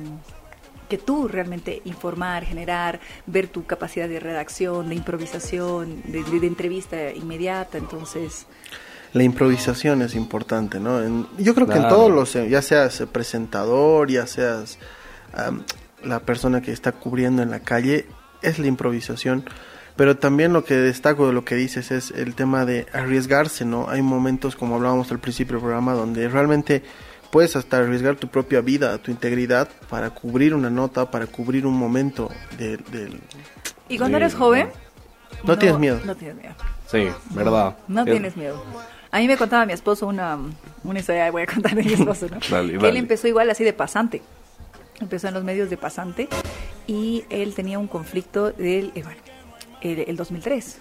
[0.88, 6.46] que tú realmente informar, generar, ver tu capacidad de redacción, de improvisación, de, de- de
[6.46, 7.78] entrevista inmediata.
[7.78, 8.46] Entonces,
[9.12, 11.02] La improvisación es importante, ¿no?
[11.02, 14.78] En- yo creo que en todos los, ya seas presentador, ya seas
[15.32, 15.62] am,
[16.04, 18.06] la persona que está cubriendo en la calle,
[18.42, 19.44] es la improvisación.
[19.96, 23.88] Pero también lo que destaco de lo que dices es el tema de arriesgarse, ¿no?
[23.90, 26.82] Hay momentos, como hablábamos al principio del programa, donde realmente
[27.30, 31.74] puedes hasta arriesgar tu propia vida, tu integridad, para cubrir una nota, para cubrir un
[31.76, 33.20] momento del...
[33.88, 34.68] Y cuando eres joven...
[35.44, 36.00] No tienes miedo.
[36.04, 36.54] No tienes miedo.
[36.86, 37.76] Sí, verdad.
[37.86, 38.62] No Es- tienes miedo.
[39.12, 40.38] A mí me contaba mi esposo una,
[40.84, 42.38] una historia, voy a contar de mi esposo, ¿no?
[42.50, 42.88] Dale, Que dale.
[42.90, 44.22] Él empezó igual así de pasante.
[45.00, 46.28] Empezó en los medios de pasante
[46.86, 49.20] y él tenía un conflicto del, eh, bueno,
[49.80, 50.78] el, el 2003.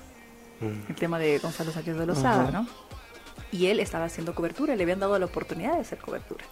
[0.60, 0.90] Mm.
[0.90, 2.68] El tema de Gonzalo Sánchez de Lozada, ¿no?
[3.52, 6.44] Y él estaba haciendo cobertura, le habían dado la oportunidad de hacer cobertura.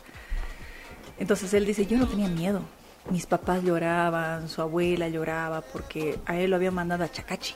[1.20, 2.62] Entonces él dice, yo no tenía miedo.
[3.10, 7.56] Mis papás lloraban, su abuela lloraba porque a él lo habían mandado a Chacachi.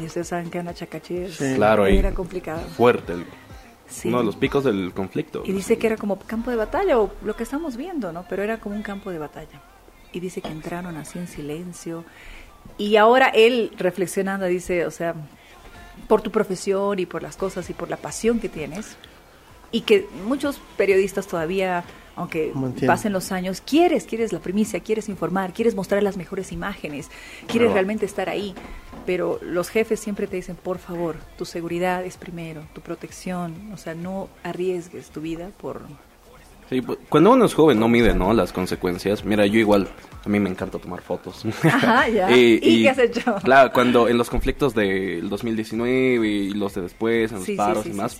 [0.00, 1.54] Y ustedes saben que una Chacachi es- Sí.
[1.56, 2.60] Claro, era complicado.
[2.76, 3.12] fuerte.
[3.14, 3.26] el-
[3.88, 4.08] Sí.
[4.08, 5.42] Uno de los picos del conflicto.
[5.44, 8.24] Y dice que era como campo de batalla, o lo que estamos viendo, ¿no?
[8.28, 9.60] Pero era como un campo de batalla.
[10.12, 12.04] Y dice que entraron así en silencio.
[12.78, 15.14] Y ahora él, reflexionando, dice, o sea,
[16.08, 18.96] por tu profesión y por las cosas y por la pasión que tienes,
[19.70, 21.84] y que muchos periodistas todavía,
[22.16, 22.52] aunque
[22.86, 27.10] pasen los años, quieres, quieres la primicia, quieres informar, quieres mostrar las mejores imágenes,
[27.48, 28.54] quieres realmente estar ahí.
[29.06, 33.76] Pero los jefes siempre te dicen, por favor, tu seguridad es primero, tu protección, o
[33.76, 35.82] sea, no arriesgues tu vida por...
[36.70, 38.32] Sí, pu- cuando uno es joven no mide, ¿no?
[38.32, 39.22] Las consecuencias.
[39.24, 39.86] Mira, yo igual,
[40.24, 41.44] a mí me encanta tomar fotos.
[41.62, 42.34] Ajá, ya.
[42.34, 43.34] ¿Y qué has hecho?
[43.42, 47.84] Claro, cuando en los conflictos del 2019 y los de después, en los Sí, paros
[47.84, 48.18] sí, y más,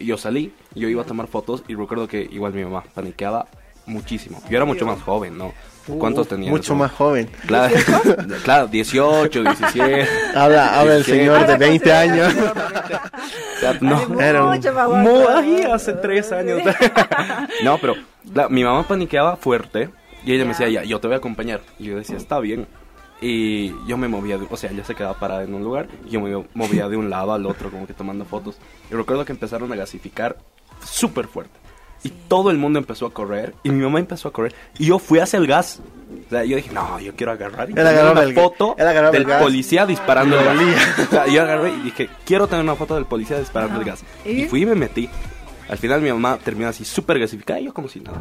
[0.00, 3.46] yo salí, yo iba a tomar fotos y recuerdo que igual mi mamá paniqueaba
[3.86, 4.42] muchísimo.
[4.50, 5.52] Yo era mucho más joven, ¿no?
[5.98, 6.50] ¿Cuántos Uh, tenía?
[6.50, 7.28] Mucho más joven.
[7.46, 7.74] Claro,
[8.44, 10.08] claro, 18, 17.
[10.34, 11.18] Habla, habla el 17.
[11.18, 12.34] señor de Ahora 20 años.
[12.36, 14.88] O sea, no, era mucho más
[15.72, 16.60] hace tres años.
[17.64, 17.94] no, pero
[18.34, 19.90] la- mi mamá paniqueaba fuerte
[20.24, 21.60] y ella me decía, ya, yo te voy a acompañar.
[21.78, 22.66] Y yo decía, está bien.
[23.20, 26.10] Y yo me movía, de- o sea, ella se quedaba parada en un lugar y
[26.10, 28.56] yo me movía de un lado al otro, como que tomando fotos.
[28.90, 30.36] Y recuerdo que empezaron a gasificar
[30.84, 31.54] súper fuerte.
[32.02, 34.98] Y todo el mundo empezó a correr y mi mamá empezó a correr y yo
[34.98, 35.80] fui hacia el gas.
[36.26, 39.24] O sea, yo dije, no, yo quiero agarrar y agarró una el- foto del el
[39.24, 39.42] gas.
[39.42, 40.54] policía disparando el gas.
[40.56, 40.76] Dolía.
[41.06, 44.04] O sea, yo agarré y dije, quiero tener una foto del policía disparando el gas.
[44.24, 44.42] ¿Y?
[44.42, 45.08] Y fui y me metí.
[45.68, 48.18] Al final mi mamá terminó así súper gasificada y yo como si nada.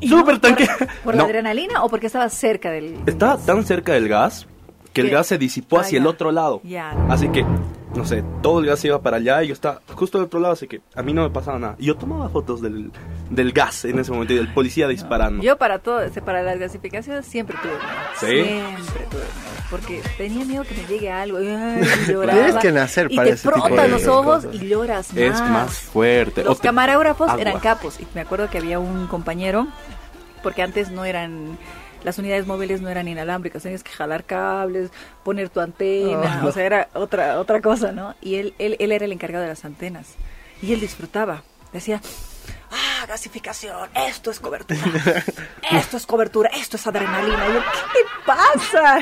[0.00, 0.76] ¿Y Súper no por- tranquila.
[1.04, 1.26] ¿Por la No.
[1.28, 2.96] adrenalina o porque estaba cerca del...?
[3.06, 4.46] Estaba tan cerca del gas
[4.94, 5.12] que el ¿Qué?
[5.14, 6.10] gas se disipó Ah, hacia el ya.
[6.10, 6.60] otro lado.
[6.64, 6.92] Ya.
[7.10, 7.44] Así que,
[7.96, 10.52] no sé, todo el gas iba para allá y yo estaba justo del otro lado,
[10.54, 11.76] así que a mí no me pasaba nada.
[11.78, 12.90] Y yo tomaba fotos del,
[13.30, 15.42] del gas en ese momento y del policía disparando.
[15.42, 17.82] Yo para todo, este, para las gasificaciones siempre tuve miedo.
[18.20, 18.26] ¿Sí?
[18.82, 19.56] Siempre tuve miedo.
[19.70, 21.40] Porque tenía miedo que me llegue algo.
[21.42, 22.38] y, ay, y lloraba.
[22.40, 24.54] Tienes que nacer y para te ese tipo frotan los ojos cosas.
[24.62, 25.20] y lloras más.
[25.22, 26.44] Es más fuerte.
[26.44, 27.40] Los te- camarógrafos agua.
[27.40, 27.98] eran capos.
[27.98, 29.66] Y me acuerdo que había un compañero,
[30.44, 31.58] porque antes no eran.
[32.06, 34.90] Las unidades móviles no eran inalámbricas, tenías que jalar cables,
[35.24, 36.46] poner tu antena, Oh.
[36.46, 38.14] o sea, era otra otra cosa, ¿no?
[38.22, 40.14] Y él, él, él era el encargado de las antenas.
[40.62, 41.42] Y él disfrutaba.
[41.72, 42.00] Decía,
[42.70, 44.80] ah, gasificación, esto es cobertura,
[45.70, 47.46] esto es cobertura, esto es adrenalina.
[47.48, 48.98] Y yo, ¿qué te pasa?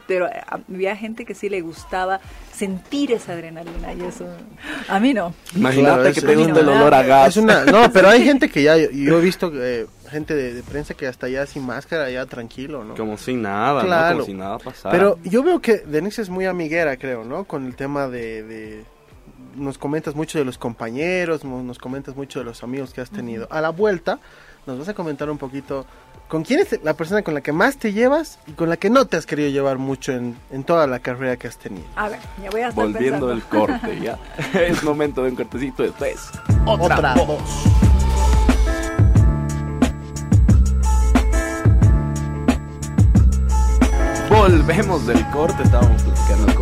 [0.06, 2.20] Pero eh, había gente que sí le gustaba
[2.52, 4.26] sentir esa adrenalina y eso,
[4.88, 5.34] a mí no.
[5.54, 7.28] Imagínate Claro, que te gusta el no, olor a gas.
[7.28, 10.62] Es una, no, pero hay gente que ya, yo he visto eh, gente de, de
[10.62, 12.94] prensa que hasta ya sin máscara, ya tranquilo, ¿no?
[12.96, 13.86] Como si nada, ¿no?
[13.86, 14.14] Claro.
[14.16, 14.92] Como si nada pasara.
[14.92, 17.44] Pero yo veo que Denise es muy amiguera, creo, ¿no?
[17.44, 18.84] Con el tema de, de-
[19.56, 23.48] Nos comentas mucho de los compañeros, nos comentas mucho de los amigos que has tenido.
[23.50, 24.18] A la vuelta,
[24.66, 25.86] nos vas a comentar un poquito
[26.28, 28.88] con quién es la persona con la que más te llevas y con la que
[28.88, 31.86] no te has querido llevar mucho en, en toda la carrera que has tenido.
[31.96, 33.28] A ver, ya voy a estar Volviendo pensando.
[33.28, 34.18] del corte, ya.
[34.60, 36.30] es momento de un cortecito después.
[36.66, 37.40] Otra, voz.
[44.28, 46.59] Volvemos del corte, estábamos platicando con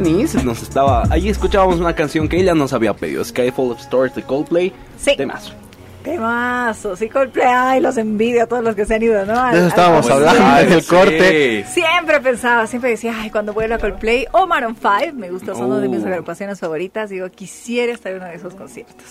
[0.00, 1.04] Denise, nos estaba...
[1.10, 4.72] Ahí escuchábamos una canción que ella nos había pedido, Skyfall of Stars de Coldplay.
[4.98, 5.16] Sí.
[5.16, 5.52] Temazo.
[6.02, 9.38] Temazo, sí, Coldplay, ay, los envidio a todos los que se han ido, ¿no?
[9.40, 10.88] Al- De eso estábamos hablando en el Sí.
[10.88, 11.64] corte.
[11.68, 15.64] Siempre pensaba, siempre decía, ay, cuando vuelva a Coldplay o Maroon 5, me gusta, son
[15.66, 16.06] una de mis Uh.
[16.06, 19.04] agrupaciones favoritas, digo, quisiera estar en uno de esos conciertos.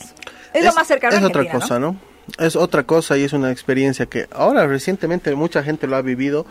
[0.54, 1.98] Es, lo más cercano Es a otra cosa, ¿no?
[2.40, 6.46] Es otra cosa y es una experiencia que ahora recientemente mucha gente lo ha vivido.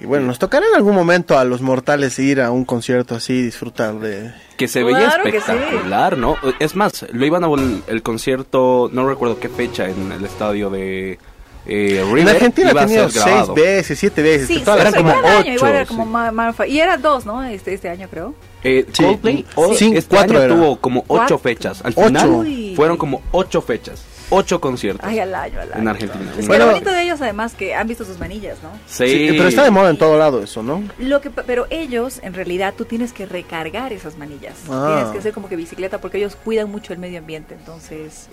[0.00, 3.40] Y bueno, nos tocará en algún momento a los mortales ir a un concierto así,
[3.42, 4.32] disfrutar de...
[4.56, 5.36] Que se veía Claro que sí.
[5.38, 6.36] espectacular, ¿no?
[6.58, 10.68] Es más, lo iban a vol- el concierto, no recuerdo qué fecha, en el estadio
[10.70, 11.18] de
[11.66, 12.18] eh, River.
[12.18, 13.54] En Argentina iba ha a tenido ser seis grabado.
[13.54, 14.48] veces, siete veces.
[14.48, 15.38] Sí, que todas sí, eran como cada ocho.
[15.48, 16.64] año, igual era como Ma- Maroon 5.
[16.66, 17.42] Y era dos, ¿no?
[17.44, 18.34] Este, este año creo.
[18.62, 19.02] Eh, Sí.
[19.04, 20.54] Coldplay Sí, este cuatro año era.
[20.56, 21.38] tuvo como ocho Cuatro.
[21.38, 21.80] fechas.
[21.84, 22.06] Al Ocho.
[22.08, 22.72] final Uy.
[22.76, 24.02] fueron como ocho fechas.
[24.30, 25.82] Ocho conciertos Ay, al año, al año.
[25.82, 26.32] en Argentina.
[26.38, 28.70] Es que lo bonito de ellos, además, que han visto sus manillas, ¿no?
[28.86, 30.82] Sí, Sí, pero está de moda en todo lado eso, ¿no?
[30.98, 34.54] Lo que, pa- pero ellos, en realidad, tú tienes que recargar esas manillas.
[34.70, 34.92] Ah.
[34.94, 37.54] Tienes que hacer como que bicicleta porque ellos cuidan mucho el medio ambiente.
[37.54, 38.28] Entonces,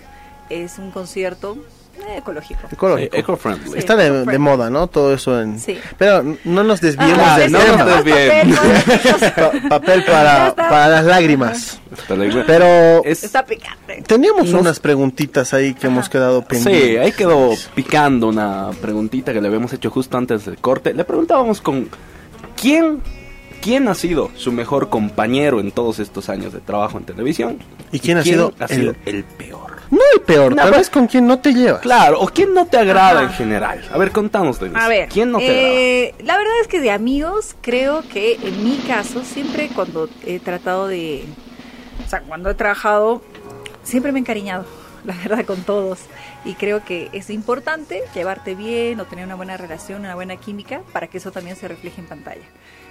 [0.50, 1.56] es un concierto
[2.16, 2.60] ecológico.
[2.70, 3.10] Ecológico.
[3.14, 3.70] Sí, eco-friendly.
[3.72, 3.78] Sí.
[3.78, 4.86] Está de, moda, ¿no?
[4.86, 5.58] Todo eso en...
[5.60, 5.78] Sí.
[5.98, 8.58] Pero no nos desviemos Ah, del no sí, nos desviemos.
[9.68, 11.80] papel, para, las lágrimas.
[12.08, 14.02] Pero Pero es- Está picante.
[14.06, 17.00] teníamos Nos- unas preguntitas ahí que hemos quedado Sí, pendientes.
[17.00, 20.94] ahí quedó picando una preguntita que le habíamos hecho justo antes del corte.
[20.94, 21.88] Le preguntábamos con
[22.60, 23.00] quién,
[23.60, 27.58] quién ha sido su mejor compañero en todos estos años de trabajo en televisión.
[27.92, 29.71] ¿Y quién ha sido ha el- sido el peor.
[29.92, 31.82] No el peor, No, tal pues- vez con quien no te llevas.
[31.82, 33.22] Claro, o quién no te agrada Ajá.
[33.24, 33.84] en general.
[33.92, 34.80] A ver, contanos, Denise.
[34.80, 35.68] A ver, ¿quién no te agrada?
[35.74, 40.40] eh, la verdad es que de amigos, creo que en mi caso, siempre cuando he
[40.40, 41.24] tratado de.
[42.06, 43.22] O sea, cuando he trabajado,
[43.84, 44.64] siempre me he encariñado,
[45.04, 45.98] la verdad, con todos.
[46.46, 50.80] Y creo que es importante llevarte bien o tener una buena relación, una buena química,
[50.94, 52.46] para que eso también se refleje en pantalla.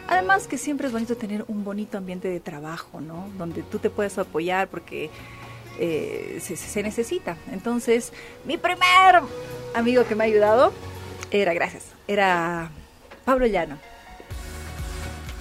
[0.07, 3.27] Además que siempre es bonito tener un bonito ambiente de trabajo, ¿no?
[3.39, 5.09] Donde tú te puedes apoyar porque
[5.79, 7.37] eh, se, se necesita.
[7.51, 8.13] Entonces,
[8.45, 9.21] mi primer
[9.73, 10.73] amigo que me ha ayudado
[11.31, 12.69] era, gracias, era
[13.25, 13.77] Pablo Llano.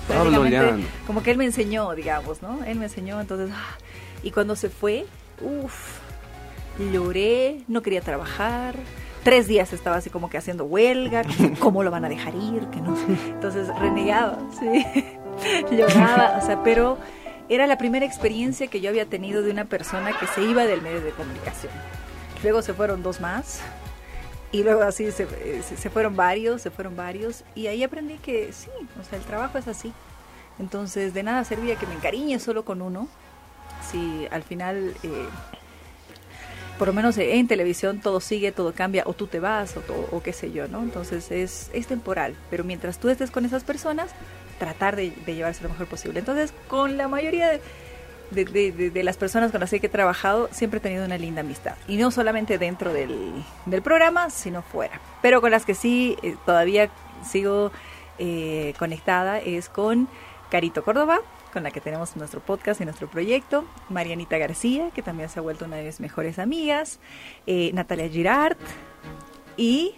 [0.08, 0.84] Pablo Llano.
[1.06, 2.64] Como que él me enseñó, digamos, ¿no?
[2.64, 3.76] Él me enseñó, entonces, ah,
[4.22, 5.06] y cuando se fue,
[5.40, 5.98] uff,
[6.92, 8.74] lloré, no quería trabajar.
[9.22, 11.22] Tres días estaba así como que haciendo huelga,
[11.58, 12.96] cómo lo van a dejar ir, que no.
[13.26, 14.86] Entonces renegaba, sí,
[15.76, 16.98] lloraba, o sea, pero
[17.50, 20.80] era la primera experiencia que yo había tenido de una persona que se iba del
[20.80, 21.72] medio de comunicación.
[22.42, 23.60] Luego se fueron dos más,
[24.52, 28.52] y luego así se, eh, se- fueron varios, se fueron varios, y ahí aprendí que
[28.52, 28.70] sí,
[29.00, 29.92] o sea, el trabajo es así.
[30.58, 33.08] Entonces, de nada servía que me encariñe solo con uno,
[33.90, 35.26] si al final, eh,
[36.78, 39.74] por lo menos en televisión, todo sigue, todo cambia, o tú te vas,
[40.12, 40.82] o, qué sé yo, ¿no?
[40.82, 44.10] Entonces, es, es temporal, pero mientras tú estés con esas personas,
[44.60, 46.20] tratar de, llevarse lo mejor posible.
[46.20, 47.58] Entonces, con la mayoría
[48.30, 51.74] de, las personas con las que he trabajado, siempre he tenido una linda amistad.
[51.88, 53.32] Y no solamente dentro del,
[53.66, 55.00] del programa, sino fuera.
[55.22, 56.90] Pero con las que sí eh, todavía
[57.28, 57.72] sigo
[58.18, 60.06] eh, conectada es con
[60.50, 61.20] Carito Córdoba,
[61.54, 65.42] con la que tenemos nuestro podcast y nuestro proyecto, Marianita García, que también se ha
[65.42, 67.00] vuelto una de mis mejores amigas,
[67.46, 68.58] eh, Natalia Girard
[69.56, 69.94] y...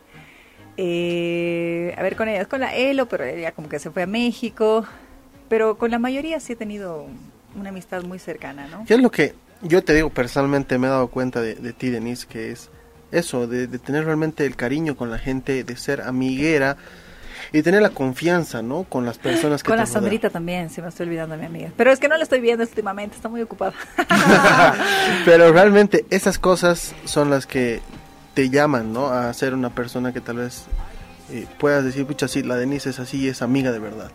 [0.76, 4.06] eh, a ver, con ella, con la Elo, pero ella como que se fue a
[4.06, 4.84] México.
[5.48, 7.06] Pero con la mayoría sí he tenido
[7.54, 8.84] una amistad muy cercana, ¿no?
[8.86, 11.90] ¿Qué es lo que yo te digo personalmente me he dado cuenta de, de ti,
[11.90, 12.70] Denise, que es
[13.10, 16.78] eso, de, de tener realmente el cariño con la gente, de ser amiguera
[17.52, 18.84] y tener la confianza, ¿no?
[18.84, 20.02] Con las personas que Con te la rodean.
[20.02, 21.70] Sandrita también, se me estoy olvidando a mi amiga.
[21.76, 23.74] Pero es que no la estoy viendo últimamente, está muy ocupada.
[25.24, 27.80] Pero realmente esas cosas son las que
[28.34, 29.08] te llaman, ¿no?
[29.08, 30.64] A ser una persona que tal vez
[31.30, 34.10] eh, puedas decir, pucha, sí, la Denise es así, es amiga de verdad.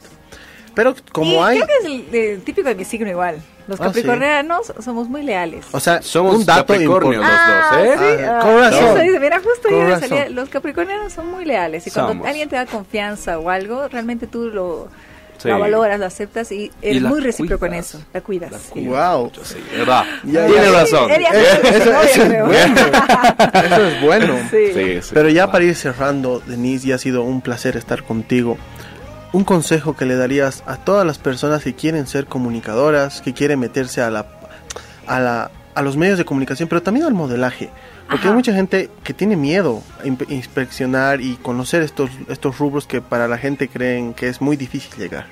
[0.74, 3.42] Pero como y hay, creo que es el, el típico de mi signo igual.
[3.68, 3.90] Los Ah, sí.
[4.02, 5.66] capricornianos somos muy leales.
[5.72, 7.76] o sea, Somos un dato Capricornio importante.
[7.78, 8.18] los dos, ¿eh?
[8.20, 8.84] sí, Ah, ah, con razón.
[8.86, 10.00] eso dice, mira, justo razón.
[10.10, 12.28] salía, los capricornianos son muy leales y cuando Somos.
[12.28, 14.88] alguien te da confianza o algo, realmente tú lo,
[15.38, 15.50] Sí.
[15.50, 18.52] lo valoras, lo aceptas y eres la muy recíproco en eso, la cuidas.
[18.52, 19.32] La cuidas Wow.
[19.44, 20.04] sí, ¿verdad?
[20.24, 20.72] Ya, Tiene ya.
[20.72, 21.12] razón.
[21.12, 22.82] Eso, es bueno.
[23.54, 24.36] Eso es bueno.
[24.52, 24.58] Sí.
[24.74, 25.10] Sí, sí.
[25.14, 28.58] Pero ya para ir cerrando, Denise, ya ha sido un placer estar contigo.
[29.34, 33.60] Un consejo que le darías a todas las personas que quieren ser comunicadoras, que quieren
[33.60, 34.26] meterse a la
[35.06, 37.70] a la a los medios de comunicación, pero también al modelaje,
[38.08, 38.30] porque Ajá.
[38.30, 43.28] hay mucha gente que tiene miedo a inspeccionar y conocer estos estos rubros que para
[43.28, 45.26] la gente creen que es muy difícil llegar.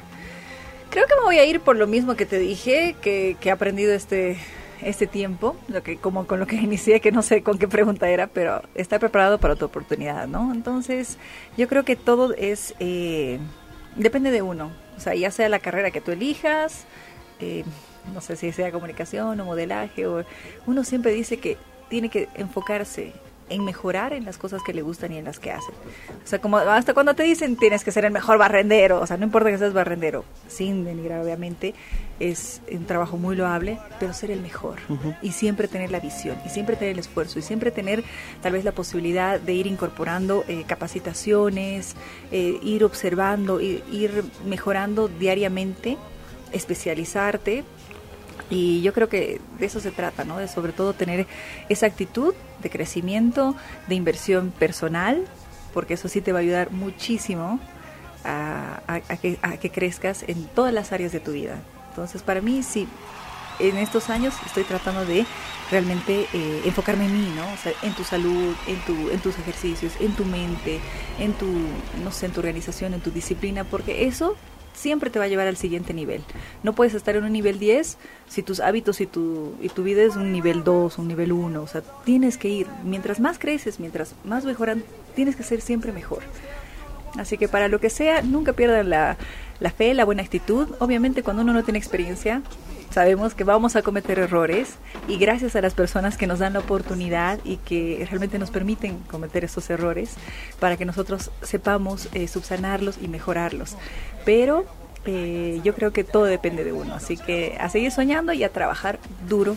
[0.89, 3.51] Creo que me voy a ir por lo mismo que te dije, que, que he
[3.51, 4.38] aprendido este
[4.82, 8.09] este tiempo, lo que como con lo que inicié, que no sé con qué pregunta
[8.09, 10.53] era, pero estar preparado para tu oportunidad, ¿no?
[10.53, 11.17] Entonces,
[11.57, 13.39] yo creo que todo es eh,
[13.95, 16.86] depende de uno, o sea, ya sea la carrera que tú elijas,
[17.39, 17.63] eh,
[18.13, 20.23] no sé si sea comunicación o modelaje, o
[20.65, 21.57] uno siempre dice que
[21.90, 23.14] tiene que enfocarse
[23.50, 25.72] en mejorar en las cosas que le gustan y en las que hace.
[25.72, 29.18] O sea, como hasta cuando te dicen tienes que ser el mejor barrendero, o sea,
[29.18, 31.76] no importa que seas barrendero, sin denigrar obviamente,
[32.20, 34.80] es un trabajo muy loable, pero ser el mejor
[35.22, 38.04] y siempre tener la visión y siempre tener el esfuerzo y siempre tener
[38.42, 41.96] tal vez la posibilidad de ir incorporando eh, capacitaciones,
[42.32, 45.98] eh, ir observando, ir, ir mejorando diariamente,
[46.52, 47.64] especializarte
[48.50, 50.38] y yo creo que de eso se trata, ¿no?
[50.38, 51.26] De sobre todo tener
[51.70, 53.56] esa actitud de crecimiento,
[53.88, 55.26] de inversión personal,
[55.74, 57.60] porque eso sí te va a ayudar muchísimo
[58.24, 61.60] a, a- a que, a que crezcas en todas las áreas de tu vida.
[61.90, 62.88] Entonces, para mí sí,
[63.60, 65.26] en estos años estoy tratando de
[65.72, 67.52] realmente eh, enfocarme en mí, ¿no?
[67.54, 70.80] O sea, en tu salud, en, tu, en tus ejercicios, en tu mente,
[71.20, 71.48] en tu,
[72.04, 74.36] no sé, en tu organización, en tu disciplina, porque eso
[74.76, 76.21] siempre te va a llevar al siguiente nivel.
[76.63, 77.97] No puedes estar en un nivel 10
[78.28, 81.61] si tus hábitos y tu, y tu vida es un nivel 2, un nivel 1.
[81.61, 82.67] O sea, tienes que ir.
[82.84, 84.84] Mientras más creces, mientras más mejoran,
[85.15, 86.23] tienes que ser siempre mejor.
[87.17, 89.17] Así que para lo que sea, nunca pierdan la,
[89.59, 90.67] la fe, la buena actitud.
[90.80, 92.41] Obviamente cuando uno no tiene experiencia,
[92.90, 94.76] sabemos que vamos a cometer errores
[95.08, 99.00] y gracias a las personas que nos dan la oportunidad y que realmente nos permiten
[99.10, 100.16] cometer esos errores
[100.60, 103.76] para que nosotros sepamos eh, subsanarlos y mejorarlos.
[104.26, 104.66] Pero
[105.06, 108.50] eh, yo creo que todo depende de uno, así que a seguir soñando y a
[108.50, 109.56] trabajar duro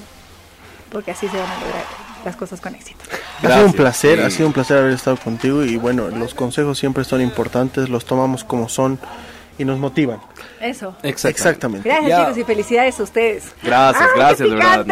[0.90, 1.84] porque así se van a lograr
[2.24, 3.00] las cosas con éxito.
[3.42, 6.78] Ha sido un placer, ha sido un placer haber estado contigo y bueno, los consejos
[6.78, 8.98] siempre son importantes, los tomamos como son
[9.58, 10.20] y nos motivan.
[10.60, 10.94] Eso.
[11.02, 11.88] Exactamente.
[11.88, 12.20] Gracias Ya.
[12.20, 13.44] chicos y felicidades a ustedes.
[13.62, 14.86] Gracias, ¡Ah, gracias, de verdad.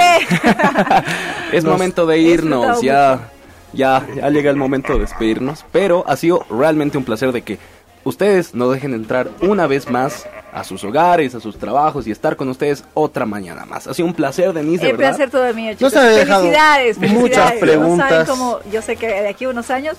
[1.53, 3.29] Es Nos- momento de irnos, ya,
[3.73, 7.59] ya, ya llega el momento de despedirnos, pero ha sido realmente un placer de que
[8.05, 12.35] ustedes nos dejen entrar una vez más a sus hogares, a sus trabajos y estar
[12.37, 13.87] con ustedes otra mañana más.
[13.87, 15.11] Ha sido un placer, Denise, de El verdad.
[15.17, 15.93] placer todo mío, chicos.
[15.93, 17.61] Nos dejado felicidades, muchas felicidades.
[17.61, 18.09] No preguntas.
[18.09, 19.97] saben cómo- yo sé que de aquí a unos años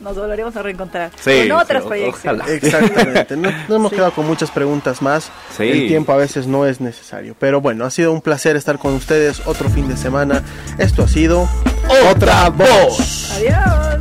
[0.00, 2.42] nos volveremos a reencontrar Sí, con otras sí, o- proyecciones.
[2.42, 2.54] ojalá.
[2.54, 3.36] Exactamente.
[3.36, 5.30] No, no hemos quedado con muchas preguntas más.
[5.56, 5.64] Sí.
[5.64, 7.34] El tiempo a veces no es necesario.
[7.38, 10.42] Pero bueno, ha sido un placer estar con ustedes otro fin de semana.
[10.78, 11.48] Esto ha sido
[12.10, 13.32] Otra voz.
[13.36, 13.97] Adiós.